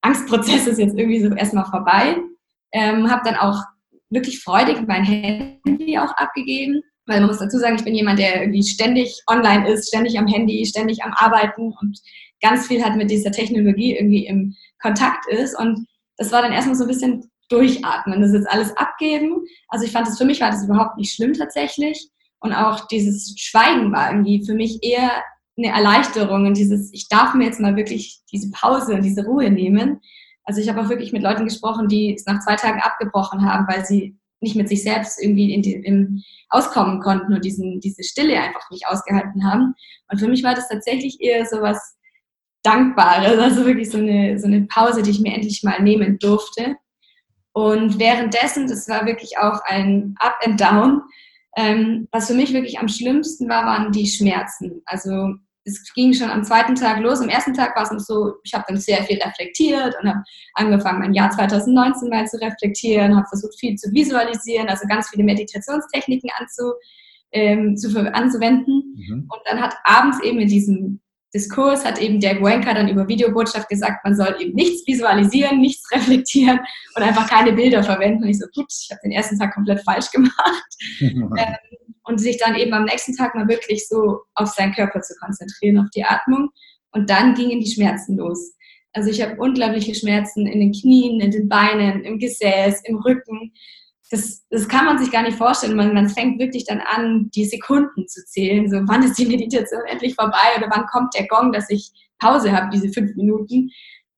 [0.00, 2.16] Angstprozess ist jetzt irgendwie so erstmal vorbei.
[2.72, 3.62] Ähm, habe dann auch
[4.08, 8.42] wirklich freudig mein Handy auch abgegeben, weil man muss dazu sagen, ich bin jemand, der
[8.42, 11.98] irgendwie ständig online ist, ständig am Handy, ständig am Arbeiten und
[12.40, 15.58] ganz viel halt mit dieser Technologie irgendwie im Kontakt ist.
[15.58, 19.44] Und das war dann erstmal so ein bisschen durchatmen, das jetzt alles abgeben.
[19.68, 22.08] Also ich fand es für mich war das überhaupt nicht schlimm tatsächlich.
[22.38, 25.10] Und auch dieses Schweigen war irgendwie für mich eher
[25.58, 29.50] eine Erleichterung und dieses, ich darf mir jetzt mal wirklich diese Pause und diese Ruhe
[29.50, 30.00] nehmen.
[30.44, 33.66] Also ich habe auch wirklich mit Leuten gesprochen, die es nach zwei Tagen abgebrochen haben,
[33.68, 38.40] weil sie nicht mit sich selbst irgendwie in im auskommen konnten und diesen, diese Stille
[38.40, 39.74] einfach nicht ausgehalten haben.
[40.10, 41.96] Und für mich war das tatsächlich eher so was
[42.62, 46.76] Dankbares, also wirklich so eine, so eine Pause, die ich mir endlich mal nehmen durfte.
[47.52, 51.02] Und währenddessen, das war wirklich auch ein Up and Down.
[51.56, 54.82] Ähm, was für mich wirklich am schlimmsten war, waren die Schmerzen.
[54.86, 57.20] Also es ging schon am zweiten Tag los.
[57.20, 60.22] Am ersten Tag war es noch so, ich habe dann sehr viel reflektiert und habe
[60.54, 65.24] angefangen, mein Jahr 2019 mal zu reflektieren, habe versucht, viel zu visualisieren, also ganz viele
[65.24, 66.72] Meditationstechniken anzu,
[67.32, 68.94] ähm, zu, anzuwenden.
[68.96, 69.28] Mhm.
[69.28, 71.00] Und dann hat abends eben in diesem
[71.32, 75.88] Diskurs hat eben der Goenka dann über Videobotschaft gesagt, man soll eben nichts visualisieren, nichts
[75.92, 76.58] reflektieren
[76.96, 78.24] und einfach keine Bilder verwenden.
[78.24, 80.74] Und ich so, gut, ich habe den ersten Tag komplett falsch gemacht.
[81.00, 81.30] ähm,
[82.04, 85.78] und sich dann eben am nächsten Tag mal wirklich so auf seinen Körper zu konzentrieren,
[85.78, 86.50] auf die Atmung.
[86.92, 88.54] Und dann gingen die Schmerzen los.
[88.92, 93.52] Also ich habe unglaubliche Schmerzen in den Knien, in den Beinen, im Gesäß, im Rücken
[94.10, 95.76] das, das kann man sich gar nicht vorstellen.
[95.76, 98.68] Man, man fängt wirklich dann an, die Sekunden zu zählen.
[98.68, 102.52] So, wann ist die Meditation endlich vorbei oder wann kommt der Gong, dass ich Pause
[102.52, 103.70] habe, diese fünf Minuten.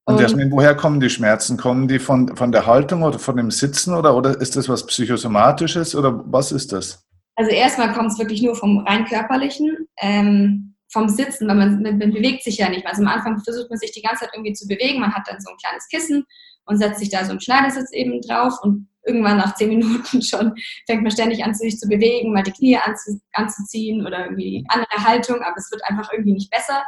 [0.05, 1.57] Und, Jasmin, woher kommen die Schmerzen?
[1.59, 4.87] Kommen die von, von der Haltung oder von dem Sitzen oder, oder ist das was
[4.87, 7.05] Psychosomatisches oder was ist das?
[7.37, 11.99] Also erstmal kommt es wirklich nur vom rein körperlichen, ähm, vom Sitzen, weil man, man,
[11.99, 12.87] bewegt sich ja nicht.
[12.87, 15.01] Also am Anfang versucht man sich die ganze Zeit irgendwie zu bewegen.
[15.01, 16.25] Man hat dann so ein kleines Kissen
[16.66, 20.55] und setzt sich da so einen Schneidersitz eben drauf und irgendwann nach zehn Minuten schon
[20.87, 25.05] fängt man ständig an, sich zu bewegen, mal die Knie anzu, anzuziehen oder irgendwie andere
[25.05, 26.83] Haltung, aber es wird einfach irgendwie nicht besser.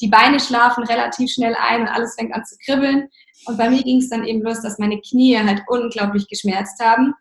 [0.00, 3.08] Die Beine schlafen relativ schnell ein und alles fängt an zu kribbeln.
[3.46, 7.14] Und bei mir ging es dann eben los, dass meine Knie halt unglaublich geschmerzt haben.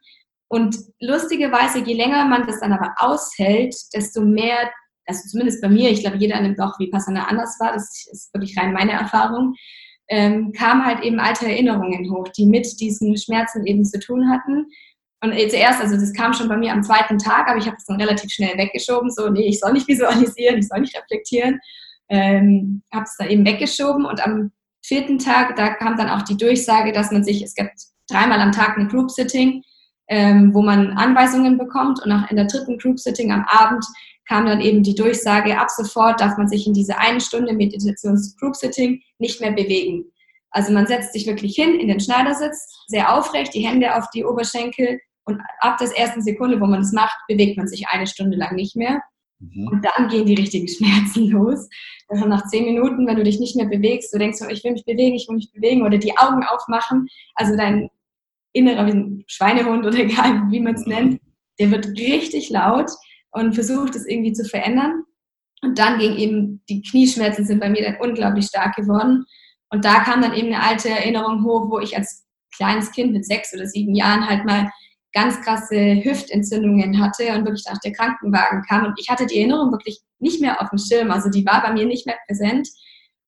[0.47, 4.71] Und lustigerweise, je länger man das dann aber aushält, desto mehr,
[5.05, 8.33] also zumindest bei mir, ich glaube, jeder nimmt auch wie Passana anders war, das ist
[8.33, 9.55] wirklich rein meine Erfahrung,
[10.07, 14.67] ähm, kamen halt eben alte Erinnerungen hoch, die mit diesen Schmerzen eben zu tun hatten.
[15.21, 17.85] Und zuerst, also das kam schon bei mir am zweiten Tag, aber ich habe es
[17.85, 21.59] dann relativ schnell weggeschoben, so, nee, ich soll nicht visualisieren, ich soll nicht reflektieren.
[22.07, 24.51] Ähm, habe es dann eben weggeschoben und am
[24.85, 27.73] vierten Tag, da kam dann auch die Durchsage, dass man sich, es gibt
[28.07, 29.63] dreimal am Tag ein Group-Sitting,
[30.07, 33.85] ähm, wo man Anweisungen bekommt und nach in der dritten Group-Sitting am Abend
[34.27, 39.01] kam dann eben die Durchsage, ab sofort darf man sich in diese eine Stunde Meditations-Group-Sitting
[39.19, 40.05] nicht mehr bewegen.
[40.51, 44.25] Also man setzt sich wirklich hin in den Schneidersitz, sehr aufrecht, die Hände auf die
[44.25, 48.37] Oberschenkel und ab der ersten Sekunde, wo man das macht, bewegt man sich eine Stunde
[48.37, 49.01] lang nicht mehr.
[49.39, 49.67] Mhm.
[49.67, 51.67] Und dann gehen die richtigen Schmerzen los.
[52.07, 54.85] Also nach zehn Minuten, wenn du dich nicht mehr bewegst, du denkst, ich will mich
[54.85, 57.89] bewegen, ich will mich bewegen oder die Augen aufmachen, also dein
[58.55, 58.91] innerer
[59.27, 61.21] Schweinehund oder egal, wie man es nennt,
[61.59, 62.89] der wird richtig laut
[63.31, 65.03] und versucht es irgendwie zu verändern.
[65.61, 69.25] Und dann ging eben, die Knieschmerzen sind bei mir dann unglaublich stark geworden.
[69.69, 73.25] Und da kam dann eben eine alte Erinnerung hoch, wo ich als kleines Kind mit
[73.25, 74.69] sechs oder sieben Jahren halt mal
[75.13, 78.85] ganz krasse Hüftentzündungen hatte und wirklich nach der Krankenwagen kam.
[78.85, 81.09] Und ich hatte die Erinnerung wirklich nicht mehr auf dem Schirm.
[81.09, 82.69] Also die war bei mir nicht mehr präsent.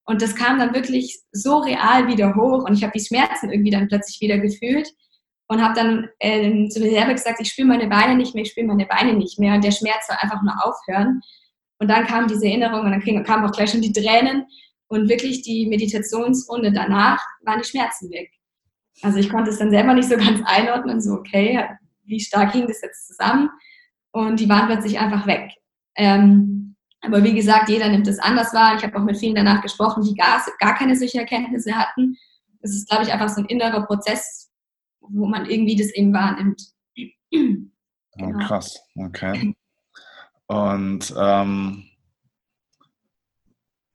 [0.05, 3.71] Und das kam dann wirklich so real wieder hoch und ich habe die Schmerzen irgendwie
[3.71, 4.87] dann plötzlich wieder gefühlt
[5.47, 8.51] und habe dann ähm, zu mir selber gesagt, ich spüre meine Beine nicht mehr, ich
[8.51, 11.21] spüre meine Beine nicht mehr und der Schmerz soll einfach nur aufhören.
[11.79, 14.45] Und dann kam diese Erinnerung und dann kamen auch gleich schon die Tränen
[14.87, 18.31] und wirklich die Meditationsrunde danach waren die Schmerzen weg.
[19.03, 21.63] Also ich konnte es dann selber nicht so ganz einordnen, so okay,
[22.05, 23.49] wie stark hing das jetzt zusammen
[24.11, 25.51] und die waren plötzlich einfach weg.
[25.95, 28.75] Ähm, aber wie gesagt, jeder nimmt es anders wahr.
[28.75, 32.17] Ich habe auch mit vielen danach gesprochen, die gar, gar keine solche Erkenntnisse hatten.
[32.61, 34.46] Das ist, glaube ich, einfach so ein innerer Prozess,
[35.09, 36.61] wo man irgendwie das eben wahrnimmt.
[36.97, 38.37] Ah, genau.
[38.37, 39.53] Oh, krass, okay.
[40.47, 41.83] Und ähm,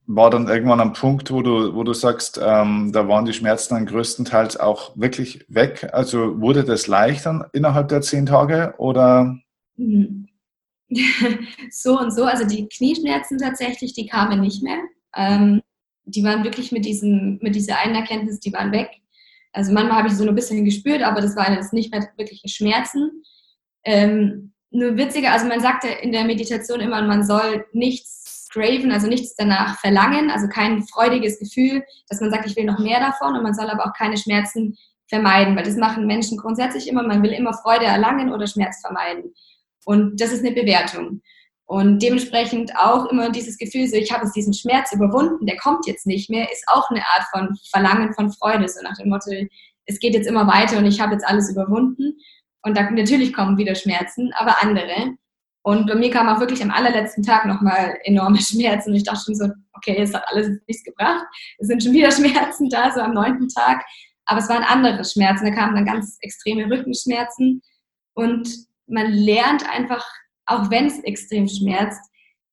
[0.07, 3.75] war dann irgendwann ein Punkt, wo du, wo du sagst, ähm, da waren die Schmerzen
[3.75, 5.89] dann größtenteils auch wirklich weg?
[5.93, 9.39] Also wurde das leichter innerhalb der zehn Tage oder?
[9.77, 10.29] Mhm.
[11.71, 14.81] so und so, also die Knieschmerzen tatsächlich, die kamen nicht mehr.
[15.17, 15.63] Ähm,
[16.05, 18.91] die waren wirklich mit, diesem, mit dieser einen Erkenntnis, die waren weg.
[19.53, 22.49] Also manchmal habe ich so ein bisschen gespürt, aber das waren jetzt nicht mehr wirkliche
[22.49, 23.23] Schmerzen.
[23.85, 29.07] Ähm, nur witziger, also man sagte in der Meditation immer, man soll nichts craven, also
[29.07, 33.37] nichts danach verlangen, also kein freudiges Gefühl, dass man sagt, ich will noch mehr davon
[33.37, 34.77] und man soll aber auch keine Schmerzen
[35.09, 39.35] vermeiden, weil das machen Menschen grundsätzlich immer, man will immer Freude erlangen oder Schmerz vermeiden.
[39.85, 41.21] Und das ist eine Bewertung.
[41.67, 45.87] Und dementsprechend auch immer dieses Gefühl, so ich habe jetzt diesen Schmerz überwunden, der kommt
[45.87, 49.31] jetzt nicht mehr, ist auch eine Art von Verlangen von Freude, so nach dem Motto,
[49.87, 52.15] es geht jetzt immer weiter und ich habe jetzt alles überwunden.
[52.63, 55.17] Und da natürlich kommen wieder Schmerzen, aber andere.
[55.63, 58.91] Und bei mir kam auch wirklich am allerletzten Tag nochmal enorme Schmerzen.
[58.91, 61.25] Und ich dachte schon so, okay, es hat alles nichts gebracht.
[61.59, 63.85] Es sind schon wieder Schmerzen da, so am neunten Tag.
[64.27, 65.47] Aber es waren andere Schmerzen.
[65.47, 67.63] Da kamen dann ganz extreme Rückenschmerzen.
[68.15, 68.49] Und
[68.87, 70.05] man lernt einfach,
[70.47, 72.01] auch wenn es extrem schmerzt,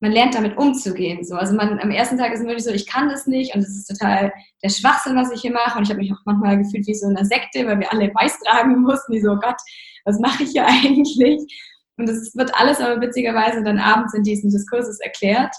[0.02, 1.24] man lernt damit umzugehen.
[1.24, 1.36] So.
[1.36, 3.70] Also man, am ersten Tag ist es wirklich so, ich kann das nicht und es
[3.70, 4.32] ist total
[4.64, 5.78] der Schwachsinn, was ich hier mache.
[5.78, 8.40] Und ich habe mich auch manchmal gefühlt wie so eine Sekte, weil wir alle weiß
[8.40, 9.14] tragen mussten.
[9.14, 9.58] Wie so, oh Gott,
[10.06, 11.42] was mache ich hier eigentlich?
[11.98, 15.54] Und es wird alles aber witzigerweise dann abends in diesen Diskurses erklärt.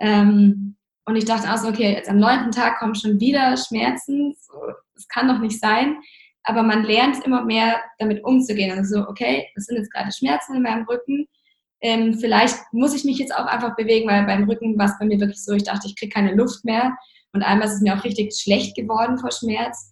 [0.00, 4.34] Ähm, und ich dachte auch so, okay, jetzt am neunten Tag kommen schon wieder Schmerzen.
[4.40, 4.54] So,
[4.94, 5.96] das kann doch nicht sein.
[6.42, 8.76] Aber man lernt immer mehr damit umzugehen.
[8.76, 11.28] Also so, okay, das sind jetzt gerade Schmerzen in meinem Rücken
[11.80, 15.06] ähm, vielleicht muss ich mich jetzt auch einfach bewegen, weil beim Rücken war es bei
[15.06, 16.96] mir wirklich so, ich dachte, ich kriege keine Luft mehr.
[17.32, 19.90] Und einmal ist es mir auch richtig schlecht geworden vor Schmerz.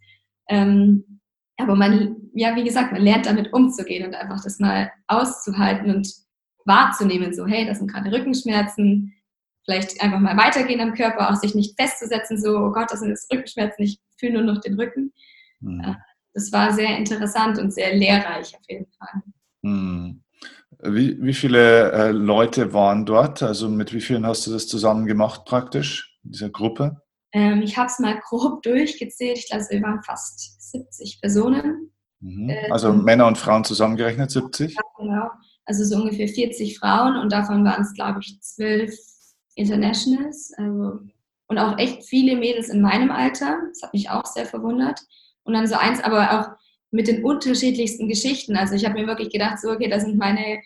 [0.48, 1.20] Ähm,
[1.58, 6.12] aber man, ja, wie gesagt, man lernt damit umzugehen und einfach das mal auszuhalten und
[6.64, 9.14] wahrzunehmen, so, hey, das sind gerade Rückenschmerzen,
[9.64, 13.10] vielleicht einfach mal weitergehen am Körper, auch sich nicht festzusetzen, so, oh Gott, das sind
[13.10, 15.12] jetzt Rückenschmerzen, ich fühle nur noch den Rücken.
[15.60, 15.96] Mhm.
[16.34, 19.22] Das war sehr interessant und sehr lehrreich auf jeden Fall.
[19.62, 20.22] Mhm.
[20.82, 23.42] Wie, wie viele äh, Leute waren dort?
[23.42, 27.00] Also mit wie vielen hast du das zusammen gemacht praktisch, in dieser Gruppe?
[27.32, 29.38] Ähm, ich habe es mal grob durchgezählt.
[29.38, 31.92] Ich glaube, wir waren fast 70 Personen.
[32.20, 32.50] Mhm.
[32.50, 34.74] Äh, also Männer und Frauen zusammengerechnet 70?
[34.74, 35.30] Ja, genau.
[35.64, 38.94] Also so ungefähr 40 Frauen und davon waren es, glaube ich, zwölf
[39.54, 40.52] Internationals.
[40.56, 41.00] Also,
[41.48, 43.58] und auch echt viele Mädels in meinem Alter.
[43.68, 45.00] Das hat mich auch sehr verwundert.
[45.44, 48.56] Und dann so eins, aber auch mit den unterschiedlichsten Geschichten.
[48.56, 50.60] Also ich habe mir wirklich gedacht, so, okay, das sind meine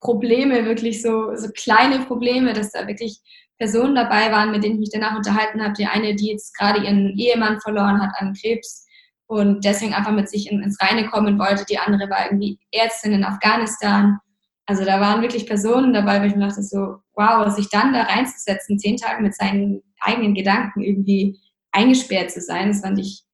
[0.00, 3.20] Probleme, wirklich so, so kleine Probleme, dass da wirklich
[3.58, 5.74] Personen dabei waren, mit denen ich mich danach unterhalten habe.
[5.74, 8.86] Die eine, die jetzt gerade ihren Ehemann verloren hat an Krebs
[9.26, 11.64] und deswegen einfach mit sich ins Reine kommen wollte.
[11.64, 14.18] Die andere war irgendwie Ärztin in Afghanistan.
[14.66, 18.02] Also da waren wirklich Personen dabei, wo ich mir dachte, so, wow, sich dann da
[18.02, 21.38] reinzusetzen, zehn Tage mit seinen eigenen Gedanken irgendwie
[21.72, 23.24] eingesperrt zu sein, das fand ich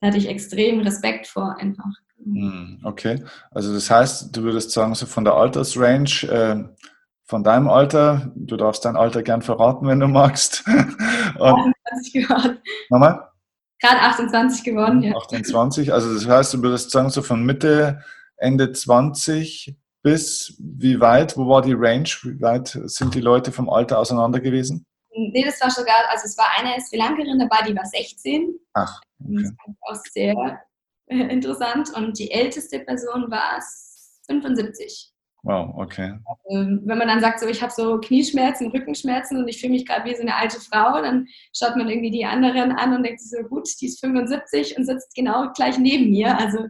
[0.00, 1.90] da hatte ich extrem Respekt vor einfach.
[2.22, 6.64] Hm, okay, also das heißt, du würdest sagen, so von der Altersrange, äh,
[7.24, 10.64] von deinem Alter, du darfst dein Alter gern verraten, wenn du magst.
[11.38, 12.58] 28 geworden.
[12.88, 13.28] Nochmal?
[13.80, 15.14] Gerade 28 geworden, ja.
[15.14, 18.00] 28, also das heißt, du würdest sagen, so von Mitte,
[18.36, 23.68] Ende 20 bis wie weit, wo war die Range, wie weit sind die Leute vom
[23.68, 24.86] Alter auseinander gewesen?
[25.16, 28.54] Nee, das war sogar, also es war eine Sri Lankerin dabei, die war 16.
[28.74, 29.00] Ach.
[29.20, 29.42] Okay.
[29.42, 30.60] Das fand ich auch sehr
[31.06, 31.90] äh, interessant.
[31.94, 33.60] Und die älteste Person war
[34.26, 35.12] 75.
[35.42, 36.12] Wow, okay.
[36.24, 39.86] Also, wenn man dann sagt, so ich habe so Knieschmerzen, Rückenschmerzen und ich fühle mich
[39.86, 43.20] gerade wie so eine alte Frau, dann schaut man irgendwie die anderen an und denkt
[43.20, 46.36] sich so, gut, die ist 75 und sitzt genau gleich neben mir.
[46.36, 46.66] Also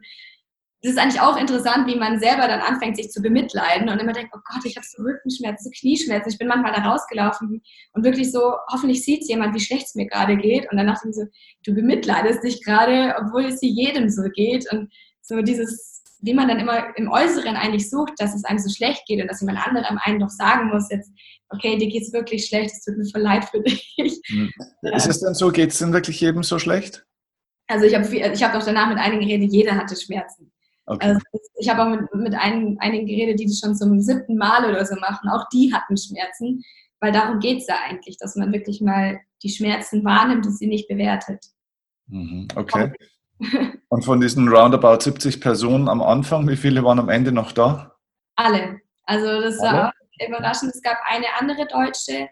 [0.87, 4.12] das ist eigentlich auch interessant, wie man selber dann anfängt, sich zu bemitleiden und immer
[4.12, 6.31] denkt, oh Gott, ich habe so Rückenschmerzen, so Knieschmerzen.
[6.31, 7.61] Ich bin manchmal da rausgelaufen
[7.92, 10.70] und wirklich so, hoffentlich sieht es jemand, wie schlecht es mir gerade geht.
[10.70, 11.25] Und dann dachte ich so,
[11.64, 14.72] du bemitleidest dich gerade, obwohl es jedem so geht.
[14.72, 18.72] Und so dieses, wie man dann immer im Äußeren eigentlich sucht, dass es einem so
[18.72, 21.11] schlecht geht und dass jemand anderem einen doch sagen muss, jetzt,
[21.49, 23.92] okay, dir geht es wirklich schlecht, es tut mir voll leid für dich.
[24.29, 24.53] Hm.
[24.83, 27.05] Ist es denn so, geht es denn wirklich jedem so schlecht?
[27.66, 30.53] Also ich habe ich hab doch danach mit einigen geredet, jeder hatte Schmerzen.
[30.87, 31.07] Okay.
[31.07, 31.20] Also
[31.59, 34.85] ich habe auch mit, mit ein, einigen geredet, die das schon zum siebten Mal oder
[34.87, 35.29] so machen.
[35.29, 36.62] Auch die hatten Schmerzen,
[37.01, 40.68] weil darum geht es ja eigentlich, dass man wirklich mal die Schmerzen wahrnimmt und sie
[40.68, 41.44] nicht bewertet.
[42.07, 42.92] Mhm, okay.
[43.88, 47.94] Und von diesen roundabout 70 Personen am Anfang, wie viele waren am Ende noch da?
[48.35, 48.81] Alle.
[49.05, 49.79] Also das Alle?
[49.79, 49.92] war
[50.27, 50.75] überraschend.
[50.75, 52.31] Es gab eine andere Deutsche,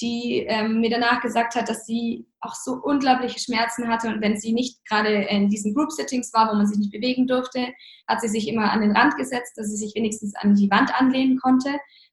[0.00, 4.38] die ähm, mir danach gesagt hat, dass sie auch so unglaubliche Schmerzen hatte und wenn
[4.38, 7.68] sie nicht gerade in diesen Group-Sittings war, wo man sich nicht bewegen durfte,
[8.06, 10.94] hat sie sich immer an den Rand gesetzt, dass sie sich wenigstens an die Wand
[10.98, 11.70] anlehnen konnte,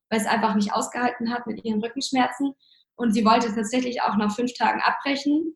[0.10, 2.54] weil es einfach nicht ausgehalten hat mit ihren Rückenschmerzen.
[2.96, 5.56] Und sie wollte tatsächlich auch nach fünf Tagen abbrechen.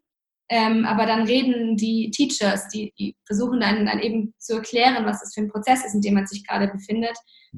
[0.49, 5.19] Ähm, aber dann reden die Teachers, die, die versuchen dann, dann eben zu erklären, was
[5.19, 7.17] das für ein Prozess ist, in dem man sich gerade befindet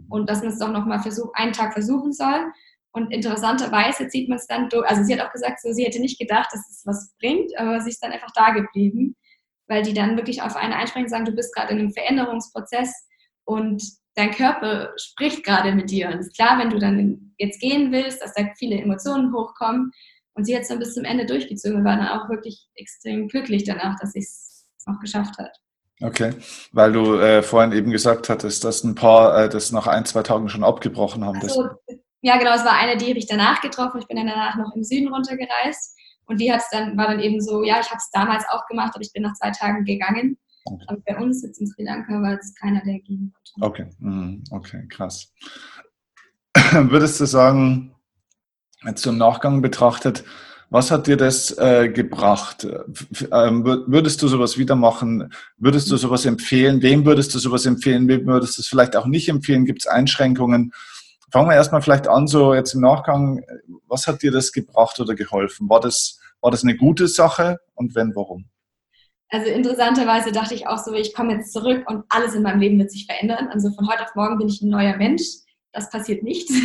[0.10, 1.02] und dass man es doch nochmal
[1.34, 2.52] einen Tag versuchen soll.
[2.92, 4.88] Und interessanterweise zieht man es dann durch.
[4.88, 7.82] Also sie hat auch gesagt, so, sie hätte nicht gedacht, dass es was bringt, aber
[7.82, 9.16] sie ist dann einfach da geblieben,
[9.68, 12.92] weil die dann wirklich auf eine einsprechen und sagen, du bist gerade in einem Veränderungsprozess
[13.46, 13.84] und
[14.16, 16.08] dein Körper spricht gerade mit dir.
[16.08, 19.92] Und es ist klar, wenn du dann jetzt gehen willst, dass da viele Emotionen hochkommen.
[20.34, 23.28] Und sie hat es dann bis zum Ende durchgezogen und war dann auch wirklich extrem
[23.28, 25.56] glücklich danach, dass sie es noch geschafft hat.
[26.02, 26.34] Okay,
[26.72, 30.24] weil du äh, vorhin eben gesagt hattest, dass ein paar äh, das nach ein, zwei
[30.24, 31.42] Tagen schon abgebrochen haben.
[31.42, 31.70] Also,
[32.22, 34.00] ja, genau, es war eine, die habe ich danach getroffen.
[34.00, 35.98] Ich bin dann danach noch im Süden runtergereist.
[36.26, 38.92] Und die hat dann, war dann eben so, ja, ich habe es damals auch gemacht,
[38.94, 40.38] aber ich bin nach zwei Tagen gegangen.
[40.66, 40.86] Okay.
[40.88, 44.88] Aber bei uns jetzt in Sri Lanka war es keiner, der ging Okay, mhm, okay,
[44.88, 45.34] krass.
[46.72, 47.96] Würdest du sagen,
[48.86, 50.24] jetzt im Nachgang betrachtet,
[50.70, 52.68] was hat dir das äh, gebracht?
[53.32, 55.34] Ähm, würdest du sowas wieder machen?
[55.58, 56.84] Würdest du sowas empfehlen?
[56.84, 58.08] Wem würdest du sowas empfehlen?
[58.08, 59.66] Wem würdest du es vielleicht auch nicht empfehlen?
[59.66, 60.72] Gibt es Einschränkungen?
[61.32, 63.44] Fangen wir erstmal vielleicht an, so jetzt im Nachgang,
[63.88, 65.70] was hat dir das gebracht oder geholfen?
[65.70, 68.50] War das, war das eine gute Sache und wenn, warum?
[69.30, 72.80] Also interessanterweise dachte ich auch so, ich komme jetzt zurück und alles in meinem Leben
[72.80, 73.48] wird sich verändern.
[73.52, 75.22] Also von heute auf morgen bin ich ein neuer Mensch.
[75.72, 76.50] Das passiert nicht.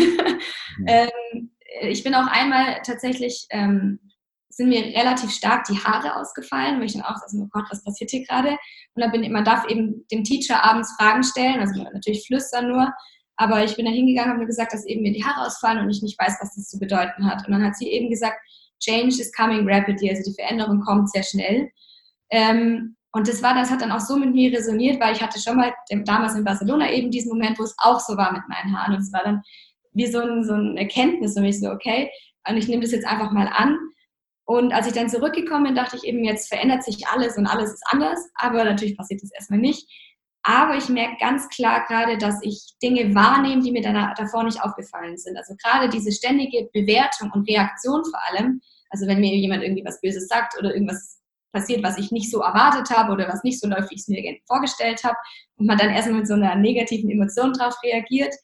[0.77, 0.87] Mhm.
[0.89, 1.51] ähm,
[1.83, 4.01] ich bin auch einmal tatsächlich, ähm,
[4.49, 7.85] sind mir relativ stark die Haare ausgefallen, wo ich dann auch so, oh Gott, was
[7.85, 8.51] passiert hier gerade?
[8.95, 12.93] Und dann bin man darf eben dem Teacher abends Fragen stellen, also natürlich flüstern nur,
[13.37, 15.91] aber ich bin da hingegangen und habe gesagt, dass eben mir die Haare ausfallen und
[15.91, 17.47] ich nicht weiß, was das zu bedeuten hat.
[17.47, 18.37] Und dann hat sie eben gesagt,
[18.81, 21.71] Change is coming rapidly, also die Veränderung kommt sehr schnell.
[22.31, 25.39] Ähm, und das war, das hat dann auch so mit mir resoniert, weil ich hatte
[25.39, 25.73] schon mal
[26.05, 28.95] damals in Barcelona eben diesen Moment, wo es auch so war mit meinen Haaren.
[28.95, 29.43] Und es war dann
[29.93, 32.11] wie so, ein, so eine Erkenntnis für mich so, okay,
[32.49, 33.79] und ich nehme das jetzt einfach mal an.
[34.47, 37.73] Und als ich dann zurückgekommen bin, dachte ich eben, jetzt verändert sich alles und alles
[37.73, 38.19] ist anders.
[38.35, 39.89] Aber natürlich passiert das erstmal nicht.
[40.47, 45.17] Aber ich merke ganz klar gerade, dass ich Dinge wahrnehme, die mir davor nicht aufgefallen
[45.17, 45.39] sind.
[45.39, 48.61] Also gerade diese ständige Bewertung und Reaktion vor allem.
[48.91, 51.19] Also wenn mir jemand irgendwie was Böses sagt oder irgendwas
[51.51, 54.09] passiert, was ich nicht so erwartet habe oder was nicht so läuft, wie ich es
[54.09, 55.17] mir vorgestellt habe
[55.57, 58.35] und man dann erstmal mit so einer negativen Emotion drauf reagiert.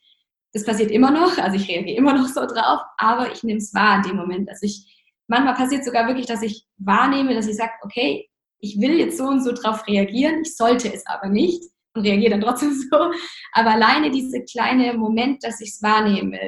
[0.54, 3.74] Das passiert immer noch, also ich reagiere immer noch so drauf, aber ich nehme es
[3.74, 4.48] wahr in dem Moment.
[4.48, 8.26] Also ich, manchmal passiert sogar wirklich, dass ich wahrnehme, dass ich sage, okay,
[8.58, 11.62] ich will jetzt so und so drauf reagieren, ich sollte es aber nicht
[11.94, 13.12] und reagiere dann trotzdem so.
[13.52, 16.38] Aber alleine dieser kleine Moment, dass ich es wahrnehme,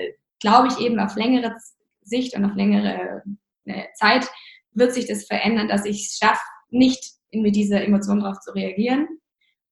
[0.40, 1.56] glaube ich eben auf längere
[2.02, 3.22] Sicht und auf längere
[3.64, 4.28] äh, Zeit
[4.72, 9.06] wird sich das verändern, dass ich es schaffe, nicht mit dieser Emotion darauf zu reagieren.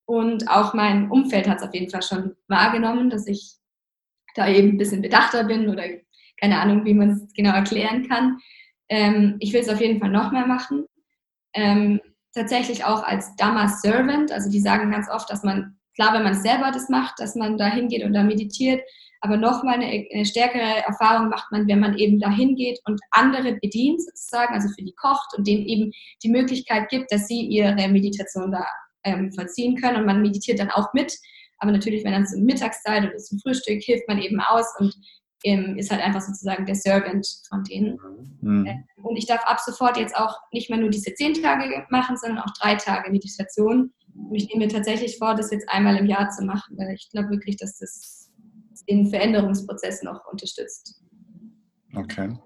[0.05, 3.55] Und auch mein Umfeld hat es auf jeden Fall schon wahrgenommen, dass ich
[4.35, 5.85] da eben ein bisschen bedachter bin oder
[6.41, 8.39] keine Ahnung, wie man es genau erklären kann.
[8.89, 10.87] Ähm, ich will es auf jeden Fall noch mehr machen.
[11.55, 12.01] Ähm,
[12.35, 14.33] tatsächlich auch als Dhamma Servant.
[14.33, 17.59] Also die sagen ganz oft, dass man, klar, wenn man selber das macht, dass man
[17.59, 18.81] da hingeht und da meditiert,
[19.23, 23.59] aber nochmal eine, eine stärkere Erfahrung macht man, wenn man eben da hingeht und andere
[23.61, 27.75] bedient sozusagen, also für die kocht und denen eben die Möglichkeit gibt, dass sie ihre
[27.89, 28.65] Meditation da
[29.05, 31.15] ähm, vollziehen können und man meditiert dann auch mit.
[31.59, 34.95] Aber natürlich, wenn dann zur Mittagszeit oder zum Frühstück hilft man eben aus und
[35.45, 37.99] ähm, ist halt einfach sozusagen der Servant von denen.
[38.41, 38.67] Mhm.
[38.67, 42.17] Äh, und ich darf ab sofort jetzt auch nicht mehr nur diese zehn Tage machen,
[42.17, 43.93] sondern auch drei Tage Meditation.
[44.15, 47.09] Und ich nehme mir tatsächlich vor, das jetzt einmal im Jahr zu machen, weil ich
[47.11, 48.31] glaube wirklich, dass das
[48.89, 51.03] den Veränderungsprozess noch unterstützt.
[51.95, 52.37] Okay.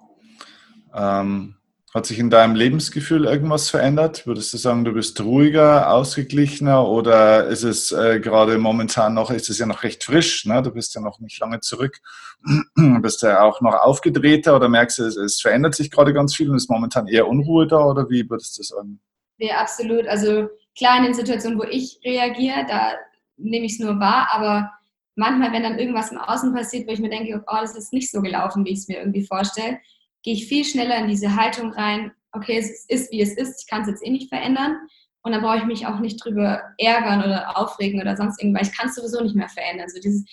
[0.94, 1.56] Ähm,
[1.94, 4.26] hat sich in deinem Lebensgefühl irgendwas verändert?
[4.26, 9.48] Würdest du sagen, du bist ruhiger, ausgeglichener oder ist es äh, gerade momentan noch, ist
[9.48, 10.60] es ja noch recht frisch, ne?
[10.60, 12.00] du bist ja noch nicht lange zurück,
[13.00, 16.34] bist du ja auch noch aufgedrehter oder merkst du, es, es verändert sich gerade ganz
[16.34, 19.00] viel und ist momentan eher Unruhe da oder wie würdest du sagen?
[19.38, 20.08] Ja, absolut.
[20.08, 22.94] Also klar, in den Situationen, wo ich reagiere, da
[23.36, 24.68] nehme ich es nur wahr, aber
[25.14, 28.10] manchmal, wenn dann irgendwas im Außen passiert, wo ich mir denke, oh, das ist nicht
[28.10, 29.78] so gelaufen, wie ich es mir irgendwie vorstelle,
[30.24, 33.66] gehe ich viel schneller in diese Haltung rein, okay, es ist, wie es ist, ich
[33.68, 34.76] kann es jetzt eh nicht verändern.
[35.22, 38.68] Und dann brauche ich mich auch nicht drüber ärgern oder aufregen oder sonst irgendwas.
[38.68, 39.88] Ich kann es sowieso nicht mehr verändern.
[39.88, 40.24] So dieses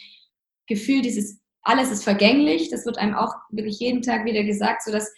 [0.68, 5.14] Gefühl, dieses alles ist vergänglich, das wird einem auch wirklich jeden Tag wieder gesagt, sodass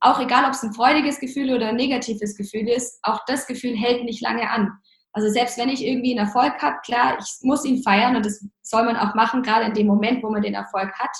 [0.00, 3.76] auch egal, ob es ein freudiges Gefühl oder ein negatives Gefühl ist, auch das Gefühl
[3.76, 4.70] hält nicht lange an.
[5.12, 8.44] Also selbst wenn ich irgendwie einen Erfolg habe, klar, ich muss ihn feiern und das
[8.62, 11.16] soll man auch machen, gerade in dem Moment, wo man den Erfolg hat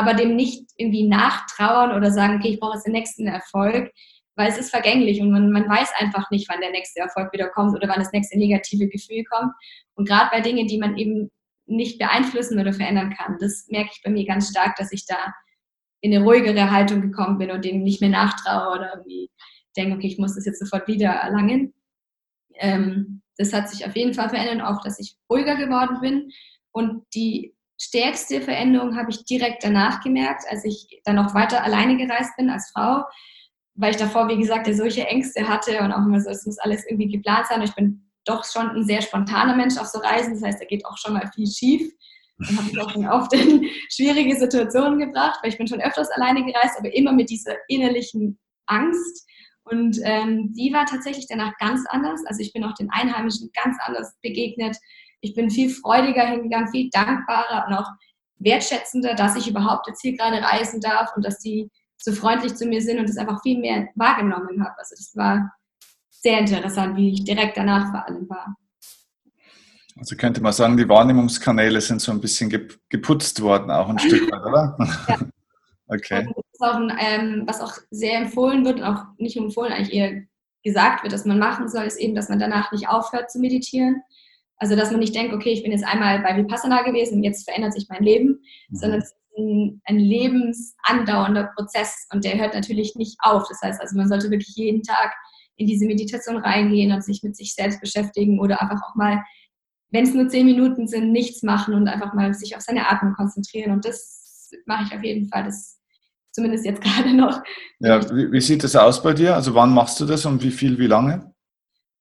[0.00, 3.92] aber dem nicht irgendwie nachtrauern oder sagen, okay, ich brauche jetzt den nächsten Erfolg,
[4.34, 7.48] weil es ist vergänglich und man, man weiß einfach nicht, wann der nächste Erfolg wieder
[7.48, 9.52] kommt oder wann das nächste negative Gefühl kommt.
[9.94, 11.30] Und gerade bei Dingen, die man eben
[11.66, 15.34] nicht beeinflussen oder verändern kann, das merke ich bei mir ganz stark, dass ich da
[16.00, 19.30] in eine ruhigere Haltung gekommen bin und dem nicht mehr nachtraue oder irgendwie
[19.76, 21.74] denke, okay, ich muss das jetzt sofort wieder erlangen.
[22.54, 26.30] Ähm, das hat sich auf jeden Fall verändert, auch dass ich ruhiger geworden bin.
[26.72, 31.96] Und die stärkste Veränderung habe ich direkt danach gemerkt, als ich dann noch weiter alleine
[31.96, 33.04] gereist bin als Frau,
[33.74, 36.58] weil ich davor, wie gesagt, ja solche Ängste hatte und auch immer so, es muss
[36.58, 37.60] alles irgendwie geplant sein.
[37.60, 40.66] Und ich bin doch schon ein sehr spontaner Mensch auf so Reisen, das heißt, da
[40.66, 41.90] geht auch schon mal viel schief.
[42.38, 46.10] und habe mich auch schon oft in schwierige Situationen gebracht, weil ich bin schon öfters
[46.10, 49.26] alleine gereist, aber immer mit dieser innerlichen Angst.
[49.64, 52.20] Und ähm, die war tatsächlich danach ganz anders.
[52.26, 54.76] Also ich bin auch den Einheimischen ganz anders begegnet.
[55.20, 57.88] Ich bin viel freudiger hingegangen, viel dankbarer und auch
[58.38, 62.66] wertschätzender, dass ich überhaupt jetzt hier gerade reisen darf und dass die so freundlich zu
[62.66, 64.78] mir sind und das einfach viel mehr wahrgenommen habe.
[64.78, 65.52] Also das war
[66.10, 68.56] sehr interessant, wie ich direkt danach vor allem war.
[69.98, 72.48] Also könnte man sagen, die Wahrnehmungskanäle sind so ein bisschen
[72.88, 74.76] geputzt worden, auch ein Stück weit, oder?
[75.08, 75.18] Ja.
[75.92, 76.24] Okay.
[76.60, 80.22] Auch ein, ähm, was auch sehr empfohlen wird und auch nicht empfohlen, eigentlich eher
[80.62, 84.00] gesagt wird, dass man machen soll, ist eben, dass man danach nicht aufhört zu meditieren.
[84.60, 87.44] Also, dass man nicht denkt, okay, ich bin jetzt einmal bei Vipassana gewesen und jetzt
[87.44, 88.76] verändert sich mein Leben, mhm.
[88.76, 93.44] sondern es ist ein, ein lebensandauernder Prozess und der hört natürlich nicht auf.
[93.48, 95.14] Das heißt, also man sollte wirklich jeden Tag
[95.56, 99.22] in diese Meditation reingehen und sich mit sich selbst beschäftigen oder einfach auch mal,
[99.90, 103.14] wenn es nur zehn Minuten sind, nichts machen und einfach mal sich auf seine Atmung
[103.14, 103.72] konzentrieren.
[103.72, 105.44] Und das mache ich auf jeden Fall.
[105.44, 105.80] Das
[106.32, 107.42] zumindest jetzt gerade noch.
[107.78, 109.34] Ja, wie, wie, sieht das aus bei dir?
[109.34, 111.29] Also wann machst du das und wie viel, wie lange?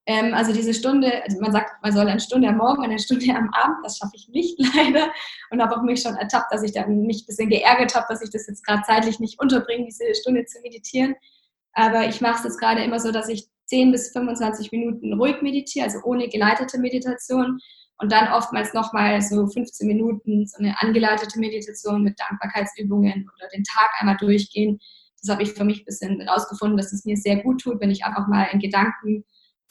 [0.10, 3.30] Ähm, also diese Stunde, also man sagt, man soll eine Stunde am Morgen, eine Stunde
[3.30, 5.12] am Abend, das schaffe ich nicht leider
[5.52, 8.24] und habe auch mich schon ertappt, dass ich dann mich ein bisschen geärgert habe, dass
[8.24, 11.14] ich das jetzt gerade zeitlich nicht unterbringe, diese Stunde zu meditieren.
[11.74, 15.44] Aber ich mache es jetzt gerade immer so, dass ich 10 bis 25 Minuten ruhig
[15.44, 17.60] meditiere, also ohne geleitete Meditation
[18.00, 23.64] und dann oftmals nochmal so 15 Minuten so eine angeleitete Meditation mit Dankbarkeitsübungen oder den
[23.64, 24.80] Tag einmal durchgehen.
[25.22, 27.92] Das habe ich für mich ein bisschen rausgefunden, dass es mir sehr gut tut, wenn
[27.92, 29.24] ich einfach mal in Gedanken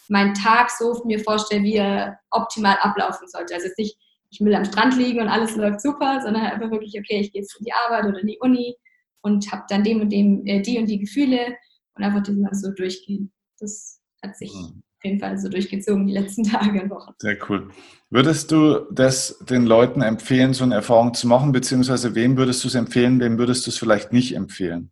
[0.09, 3.55] meinen Tag so mir vorstelle, wie er optimal ablaufen sollte.
[3.55, 3.97] Also nicht,
[4.31, 7.43] ich will am Strand liegen und alles läuft super, sondern einfach wirklich, okay, ich gehe
[7.43, 8.77] jetzt in die Arbeit oder in die Uni
[9.23, 11.57] und habe dann dem und dem äh, die und die Gefühle
[11.95, 13.33] und einfach das mal so durchgehen.
[13.59, 17.13] Das hat sich mhm auf jeden Fall so durchgezogen die letzten Tage und Wochen.
[17.19, 17.69] Sehr cool.
[18.11, 22.69] Würdest du das den Leuten empfehlen, so eine Erfahrung zu machen, beziehungsweise wem würdest du
[22.69, 24.91] es empfehlen, wem würdest du es vielleicht nicht empfehlen?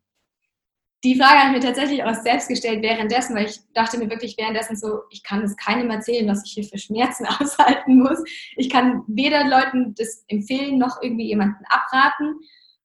[1.07, 4.37] Die Frage habe ich mir tatsächlich auch selbst gestellt währenddessen, weil ich dachte mir wirklich
[4.37, 8.19] währenddessen so, ich kann es keinem erzählen, was ich hier für Schmerzen aushalten muss.
[8.57, 12.41] Ich kann weder Leuten das empfehlen, noch irgendwie jemanden abraten.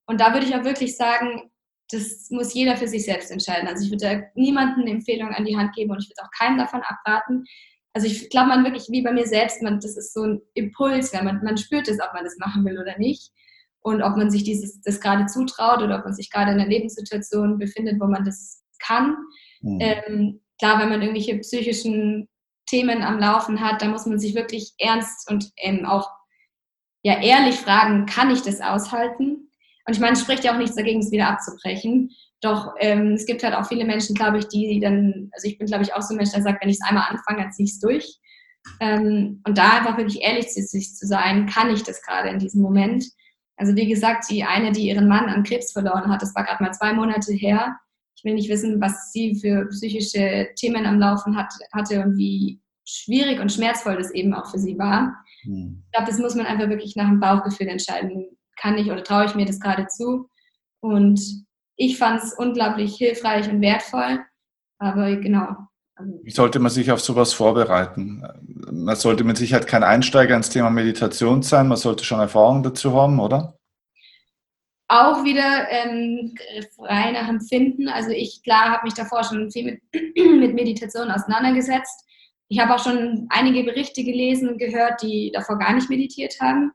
[0.05, 1.49] Und da würde ich auch wirklich sagen,
[1.89, 3.67] das muss jeder für sich selbst entscheiden.
[3.67, 6.59] Also ich würde niemandem eine Empfehlung an die Hand geben und ich würde auch keinem
[6.59, 7.45] davon abraten.
[7.93, 11.11] Also ich glaube, man wirklich wie bei mir selbst, man, das ist so ein Impuls,
[11.11, 13.31] wenn man, man spürt es, ob man das machen will oder nicht.
[13.81, 16.69] Und ob man sich dieses, das gerade zutraut oder ob man sich gerade in einer
[16.69, 19.15] Lebenssituation befindet, wo man das kann.
[19.61, 19.79] Mhm.
[19.79, 22.27] Ähm, klar, wenn man irgendwelche psychischen
[22.67, 26.09] Themen am Laufen hat, da muss man sich wirklich ernst und ähm, auch
[27.03, 29.49] ja, ehrlich fragen, kann ich das aushalten?
[29.87, 32.11] Und ich meine, es spricht ja auch nichts dagegen, es wieder abzubrechen.
[32.41, 35.67] Doch ähm, es gibt halt auch viele Menschen, glaube ich, die dann, also ich bin,
[35.67, 37.65] glaube ich, auch so ein Mensch, der sagt, wenn ich es einmal anfange, dann ziehe
[37.65, 38.19] ich es durch.
[38.79, 42.39] Ähm, und da einfach wirklich ehrlich zu sich zu sein, kann ich das gerade in
[42.39, 43.05] diesem Moment.
[43.61, 46.63] Also wie gesagt, die eine, die ihren Mann an Krebs verloren hat, das war gerade
[46.63, 47.77] mal zwei Monate her.
[48.15, 52.59] Ich will nicht wissen, was sie für psychische Themen am Laufen hat, hatte und wie
[52.85, 55.15] schwierig und schmerzvoll das eben auch für sie war.
[55.43, 55.83] Hm.
[55.85, 58.25] Ich glaube, das muss man einfach wirklich nach dem Bauchgefühl entscheiden
[58.57, 60.27] kann ich oder traue ich mir das gerade zu?
[60.79, 61.21] Und
[61.75, 64.25] ich fand es unglaublich hilfreich und wertvoll.
[64.79, 65.67] Aber genau.
[66.23, 68.23] Wie sollte man sich auf sowas vorbereiten?
[68.71, 71.67] Man sollte mit Sicherheit kein Einsteiger ins Thema Meditation sein.
[71.67, 73.57] Man sollte schon Erfahrung dazu haben, oder?
[74.87, 76.35] Auch wieder ähm,
[76.75, 77.87] frei nach Empfinden.
[77.87, 79.81] Also ich, klar, habe mich davor schon viel mit,
[80.15, 82.05] mit Meditation auseinandergesetzt.
[82.49, 86.73] Ich habe auch schon einige Berichte gelesen und gehört, die davor gar nicht meditiert haben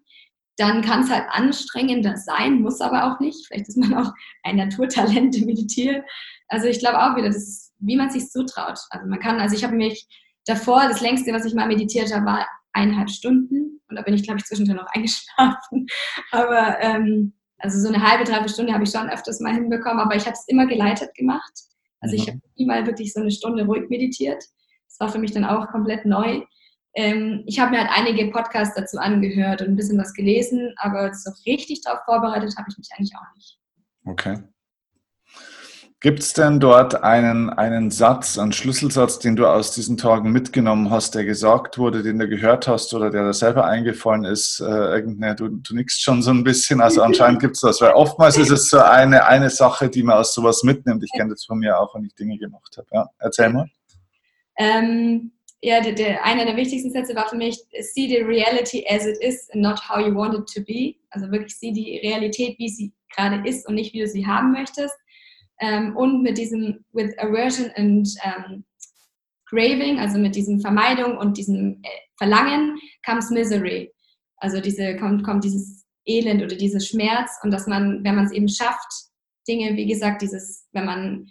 [0.57, 3.47] dann kann es halt anstrengender sein, muss aber auch nicht.
[3.47, 4.13] Vielleicht ist man auch
[4.43, 6.03] ein Naturtalent im Meditieren.
[6.49, 8.79] Also ich glaube auch wieder, das ist, wie man sich zutraut.
[8.91, 10.07] Also man kann, also ich habe mich
[10.47, 14.23] davor, das längste, was ich mal meditiert habe, war eineinhalb Stunden und da bin ich,
[14.23, 15.87] glaube ich, zwischendrin noch eingeschlafen.
[16.31, 20.15] Aber ähm, also so eine halbe, dreiviertel Stunde habe ich schon öfters mal hinbekommen, aber
[20.15, 21.53] ich habe es immer geleitet gemacht.
[22.01, 22.23] Also mhm.
[22.23, 24.43] ich habe nie mal wirklich so eine Stunde ruhig meditiert.
[24.89, 26.43] Das war für mich dann auch komplett neu.
[26.95, 31.13] Ähm, ich habe mir halt einige Podcasts dazu angehört und ein bisschen was gelesen, aber
[31.13, 33.59] so richtig darauf vorbereitet habe ich mich eigentlich auch nicht.
[34.07, 34.39] Okay.
[36.07, 40.89] Gibt es denn dort einen, einen Satz, einen Schlüsselsatz, den du aus diesen Tagen mitgenommen
[40.89, 44.61] hast, der gesagt wurde, den du gehört hast oder der dir selber eingefallen ist?
[44.61, 47.91] Äh, irgendeine, du, du nickst schon so ein bisschen, also anscheinend gibt es das, weil
[47.91, 51.03] oftmals ist es so eine, eine Sache, die man aus sowas mitnimmt.
[51.03, 52.87] Ich kenne das von mir auch, wenn ich Dinge gemacht habe.
[52.93, 53.67] Ja, erzähl mal.
[54.59, 59.07] Ähm, ja, der, der, einer der wichtigsten Sätze war für mich, see the reality as
[59.07, 60.95] it is and not how you want it to be.
[61.11, 64.53] Also wirklich sieh die Realität, wie sie gerade ist und nicht, wie du sie haben
[64.53, 64.95] möchtest.
[65.61, 68.65] Ähm, und mit diesem, with aversion and ähm,
[69.49, 71.89] craving, also mit diesem Vermeidung und diesem äh,
[72.19, 73.93] Verlangen, comes misery.
[74.39, 78.33] Also diese, kommt, kommt dieses Elend oder dieses Schmerz und dass man, wenn man es
[78.33, 78.93] eben schafft,
[79.49, 81.29] Dinge, wie gesagt, dieses, wenn man,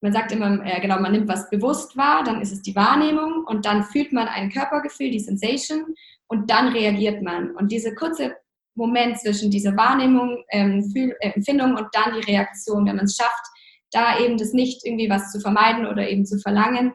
[0.00, 3.44] man sagt immer, äh, genau, man nimmt was bewusst wahr, dann ist es die Wahrnehmung
[3.46, 5.94] und dann fühlt man ein Körpergefühl, die Sensation
[6.28, 7.54] und dann reagiert man.
[7.56, 8.36] Und diese kurze
[8.74, 13.46] Moment zwischen dieser Wahrnehmung, ähm, äh, Empfindung und dann die Reaktion, wenn man es schafft,
[13.96, 16.92] da eben das nicht irgendwie was zu vermeiden oder eben zu verlangen,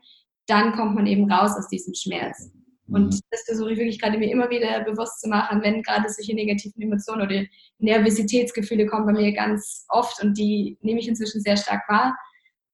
[0.48, 2.52] dann kommt man eben raus aus diesem Schmerz.
[2.88, 3.20] Und mhm.
[3.32, 6.82] das versuche ich wirklich gerade mir immer wieder bewusst zu machen, wenn gerade solche negativen
[6.82, 7.44] Emotionen oder
[7.80, 12.16] Nervositätsgefühle kommen bei mir ganz oft und die nehme ich inzwischen sehr stark wahr.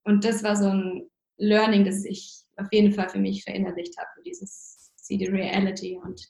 [0.04, 4.08] Und das war so ein Learning, das ich auf jeden Fall für mich verinnerlicht habe,
[4.26, 6.20] dieses See the Reality und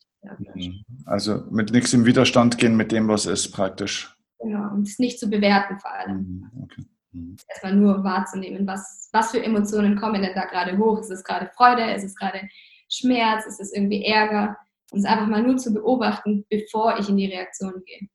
[0.55, 0.85] mhm.
[1.07, 4.15] also mit nichts im Widerstand gehen mit dem, was ist, praktisch.
[4.41, 6.17] Genau, und es nicht zu bewerten vor allem.
[6.53, 6.63] Mhm.
[6.65, 6.85] Okay.
[7.13, 7.37] Mhm.
[7.49, 10.99] Erstmal nur wahrzunehmen, was, was für Emotionen kommen denn da gerade hoch.
[10.99, 11.93] Ist es gerade Freude?
[11.93, 12.41] Ist es gerade
[12.89, 13.47] Schmerz?
[13.47, 14.57] Ist es irgendwie Ärger?
[14.91, 18.09] Und es einfach mal nur zu beobachten, bevor ich in die Reaktion gehe.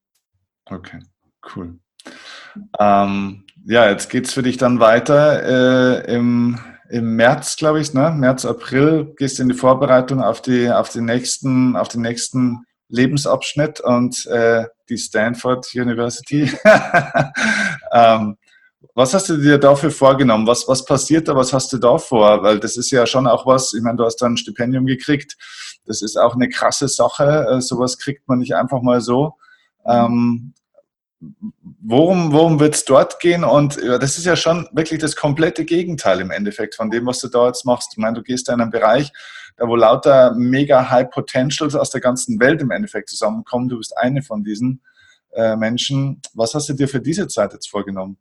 [0.66, 1.00] Okay,
[1.56, 1.80] cool.
[2.80, 7.94] Ähm, ja, jetzt geht es für dich dann weiter äh, im, im März, glaube ich,
[7.94, 8.12] ne?
[8.12, 12.66] März, April gehst du in die Vorbereitung auf, die, auf, den, nächsten, auf den nächsten
[12.89, 16.52] Lebensabschnitt und äh, die Stanford University.
[17.91, 18.38] ähm,
[18.96, 20.46] was hast du dir dafür vorgenommen?
[20.46, 21.36] Was, was passiert da?
[21.36, 22.44] Was hast du da vor?
[22.44, 25.36] Weil das ist ja schon auch was, ich meine, du hast da ein Stipendium gekriegt.
[25.86, 27.48] Das ist auch eine krasse Sache.
[27.50, 29.34] Äh, sowas kriegt man nicht einfach mal so.
[29.86, 30.54] Ähm,
[31.82, 33.44] worum worum wird es dort gehen?
[33.44, 37.20] Und ja, das ist ja schon wirklich das komplette Gegenteil im Endeffekt von dem, was
[37.20, 37.94] du da jetzt machst.
[37.94, 39.12] Ich meine, du gehst da in einen Bereich,
[39.58, 43.70] da wo lauter mega High Potentials aus der ganzen Welt im Endeffekt zusammenkommen.
[43.70, 44.82] Du bist eine von diesen
[45.32, 46.22] äh, Menschen.
[46.34, 48.18] Was hast du dir für diese Zeit jetzt vorgenommen?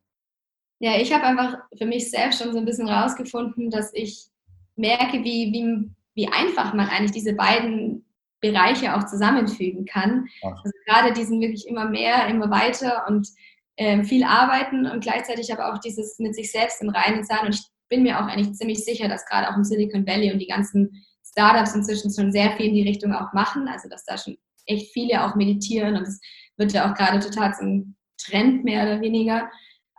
[0.83, 4.27] Ja, ich habe einfach für mich selbst schon so ein bisschen rausgefunden, dass ich
[4.75, 8.05] merke, wie, wie, wie einfach man eigentlich diese beiden
[8.41, 10.27] Bereiche auch zusammenfügen kann.
[10.43, 13.29] Also gerade diesen wirklich immer mehr, immer weiter und
[13.77, 17.47] äh, viel arbeiten und gleichzeitig aber auch dieses mit sich selbst im Reinen sein.
[17.47, 20.41] Und ich bin mir auch eigentlich ziemlich sicher, dass gerade auch im Silicon Valley und
[20.41, 23.69] die ganzen Startups inzwischen schon sehr viel in die Richtung auch machen.
[23.69, 26.21] Also dass da schon echt viele auch meditieren und es
[26.57, 29.49] wird ja auch gerade total zum Trend mehr oder weniger.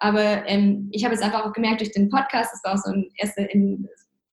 [0.04, 2.92] Aber ähm, ich habe jetzt einfach auch gemerkt durch den Podcast, das war auch so
[2.92, 3.48] ein erster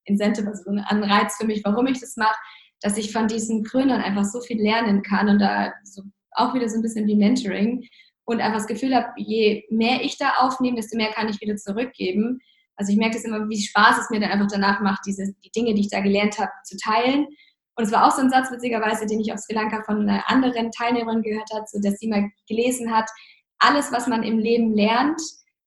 [0.04, 2.36] Incentive, also so ein Anreiz für mich, warum ich das mache,
[2.80, 6.02] dass ich von diesen Gründern einfach so viel lernen kann und da so
[6.32, 7.86] auch wieder so ein bisschen wie Mentoring
[8.24, 11.54] und einfach das Gefühl habe, je mehr ich da aufnehme, desto mehr kann ich wieder
[11.54, 12.40] zurückgeben.
[12.74, 15.52] Also ich merke das immer, wie Spaß es mir dann einfach danach macht, diese, die
[15.52, 17.28] Dinge, die ich da gelernt habe, zu teilen.
[17.76, 20.28] Und es war auch so ein Satz, witzigerweise, den ich auf Sri Lanka von einer
[20.28, 23.08] anderen Teilnehmerin gehört habe, so dass sie mal gelesen hat,
[23.60, 25.20] alles, was man im Leben lernt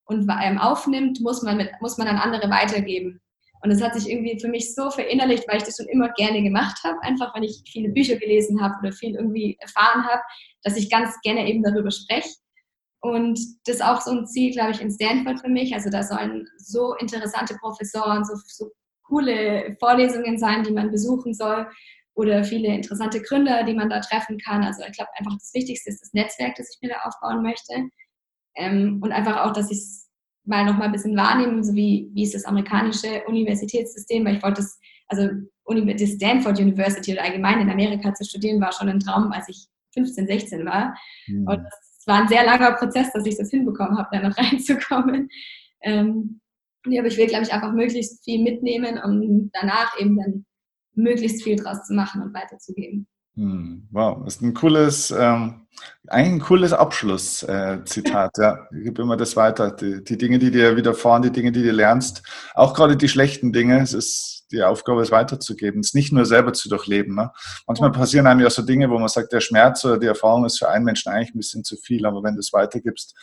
[0.05, 3.21] und aufnimmt, muss man, mit, muss man an andere weitergeben.
[3.61, 6.43] Und das hat sich irgendwie für mich so verinnerlicht, weil ich das schon immer gerne
[6.43, 10.21] gemacht habe, einfach weil ich viele Bücher gelesen habe oder viel irgendwie erfahren habe,
[10.63, 12.35] dass ich ganz gerne eben darüber spreche.
[12.99, 15.73] Und das ist auch so ein Ziel, glaube ich, in Stanford für mich.
[15.73, 18.71] Also da sollen so interessante Professoren, so, so
[19.03, 21.67] coole Vorlesungen sein, die man besuchen soll
[22.15, 24.63] oder viele interessante Gründer, die man da treffen kann.
[24.63, 27.73] Also ich glaube einfach das Wichtigste ist das Netzwerk, das ich mir da aufbauen möchte.
[28.55, 30.09] Ähm, und einfach auch, dass ich es
[30.45, 34.43] mal noch mal ein bisschen wahrnehmen, so wie, wie ist das amerikanische Universitätssystem, weil ich
[34.43, 35.29] wollte das, also
[35.69, 39.67] die Stanford University oder allgemein in Amerika zu studieren, war schon ein Traum, als ich
[39.93, 40.95] 15, 16 war.
[41.27, 41.47] Mhm.
[41.47, 41.65] Und
[41.97, 45.29] es war ein sehr langer Prozess, dass ich das hinbekommen habe, da noch reinzukommen.
[45.81, 46.41] Ähm,
[46.85, 50.45] ja, aber ich will, glaube ich, einfach möglichst viel mitnehmen, um danach eben dann
[50.95, 53.07] möglichst viel draus zu machen und weiterzugeben.
[53.35, 55.65] Hm, wow, das ist ein cooles, ähm,
[56.07, 58.37] ein cooles Abschlusszitat.
[58.37, 59.71] Äh, ja, ich gebe immer das weiter.
[59.71, 62.21] Die, die, Dinge, die dir widerfahren, die Dinge, die du lernst,
[62.53, 66.53] auch gerade die schlechten Dinge, es ist die Aufgabe, es weiterzugeben, es nicht nur selber
[66.53, 67.15] zu durchleben.
[67.15, 67.31] Ne?
[67.65, 70.59] Manchmal passieren einem ja so Dinge, wo man sagt, der Schmerz oder die Erfahrung ist
[70.59, 73.15] für einen Menschen eigentlich ein bisschen zu viel, aber wenn du es weitergibst,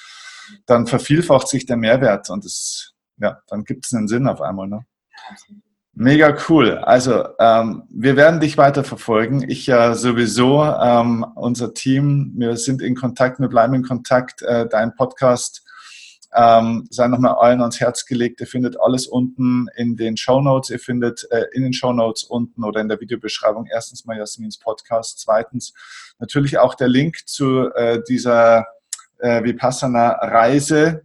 [0.67, 4.67] dann vervielfacht sich der Mehrwert und es, ja, dann gibt es einen Sinn auf einmal.
[4.67, 4.85] Ne?
[5.31, 5.70] Absolut.
[5.93, 6.79] Mega cool.
[6.79, 9.45] Also ähm, wir werden dich weiter verfolgen.
[9.49, 14.43] Ich ja sowieso, ähm, unser Team, wir sind in Kontakt, wir bleiben in Kontakt.
[14.43, 15.63] Äh, dein Podcast
[16.35, 18.41] ähm, sei nochmal allen ans Herz gelegt.
[18.41, 20.71] Ihr findet alles unten in den Show Notes.
[20.71, 24.59] Ihr findet äh, in den Show Notes unten oder in der Videobeschreibung erstens mal Jasmins
[24.59, 25.19] Podcast.
[25.19, 25.75] Zweitens
[26.19, 28.67] natürlich auch der Link zu äh, dieser
[29.19, 31.05] äh, Vipassana-Reise,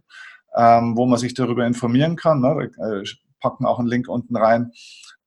[0.56, 2.40] ähm, wo man sich darüber informieren kann.
[2.40, 2.70] Ne?
[3.50, 4.72] Packen auch einen Link unten rein.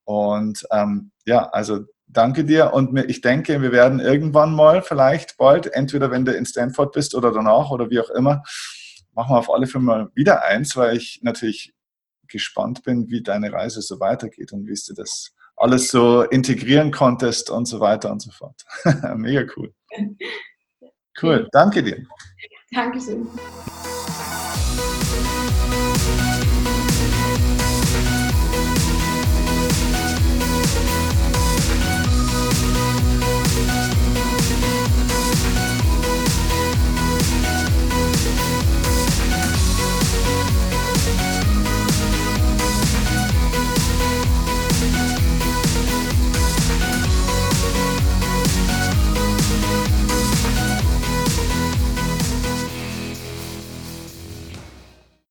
[0.03, 5.67] Und ähm, ja, also danke dir und ich denke, wir werden irgendwann mal vielleicht bald,
[5.67, 8.43] entweder wenn du in Stanford bist oder danach oder wie auch immer,
[9.13, 11.73] machen wir auf alle Fälle mal wieder eins, weil ich natürlich
[12.27, 17.49] gespannt bin, wie deine Reise so weitergeht und wie du das alles so integrieren konntest
[17.49, 18.63] und so weiter und so fort.
[19.15, 19.73] Mega cool.
[21.21, 22.05] Cool, danke dir.
[22.71, 23.27] Dankeschön.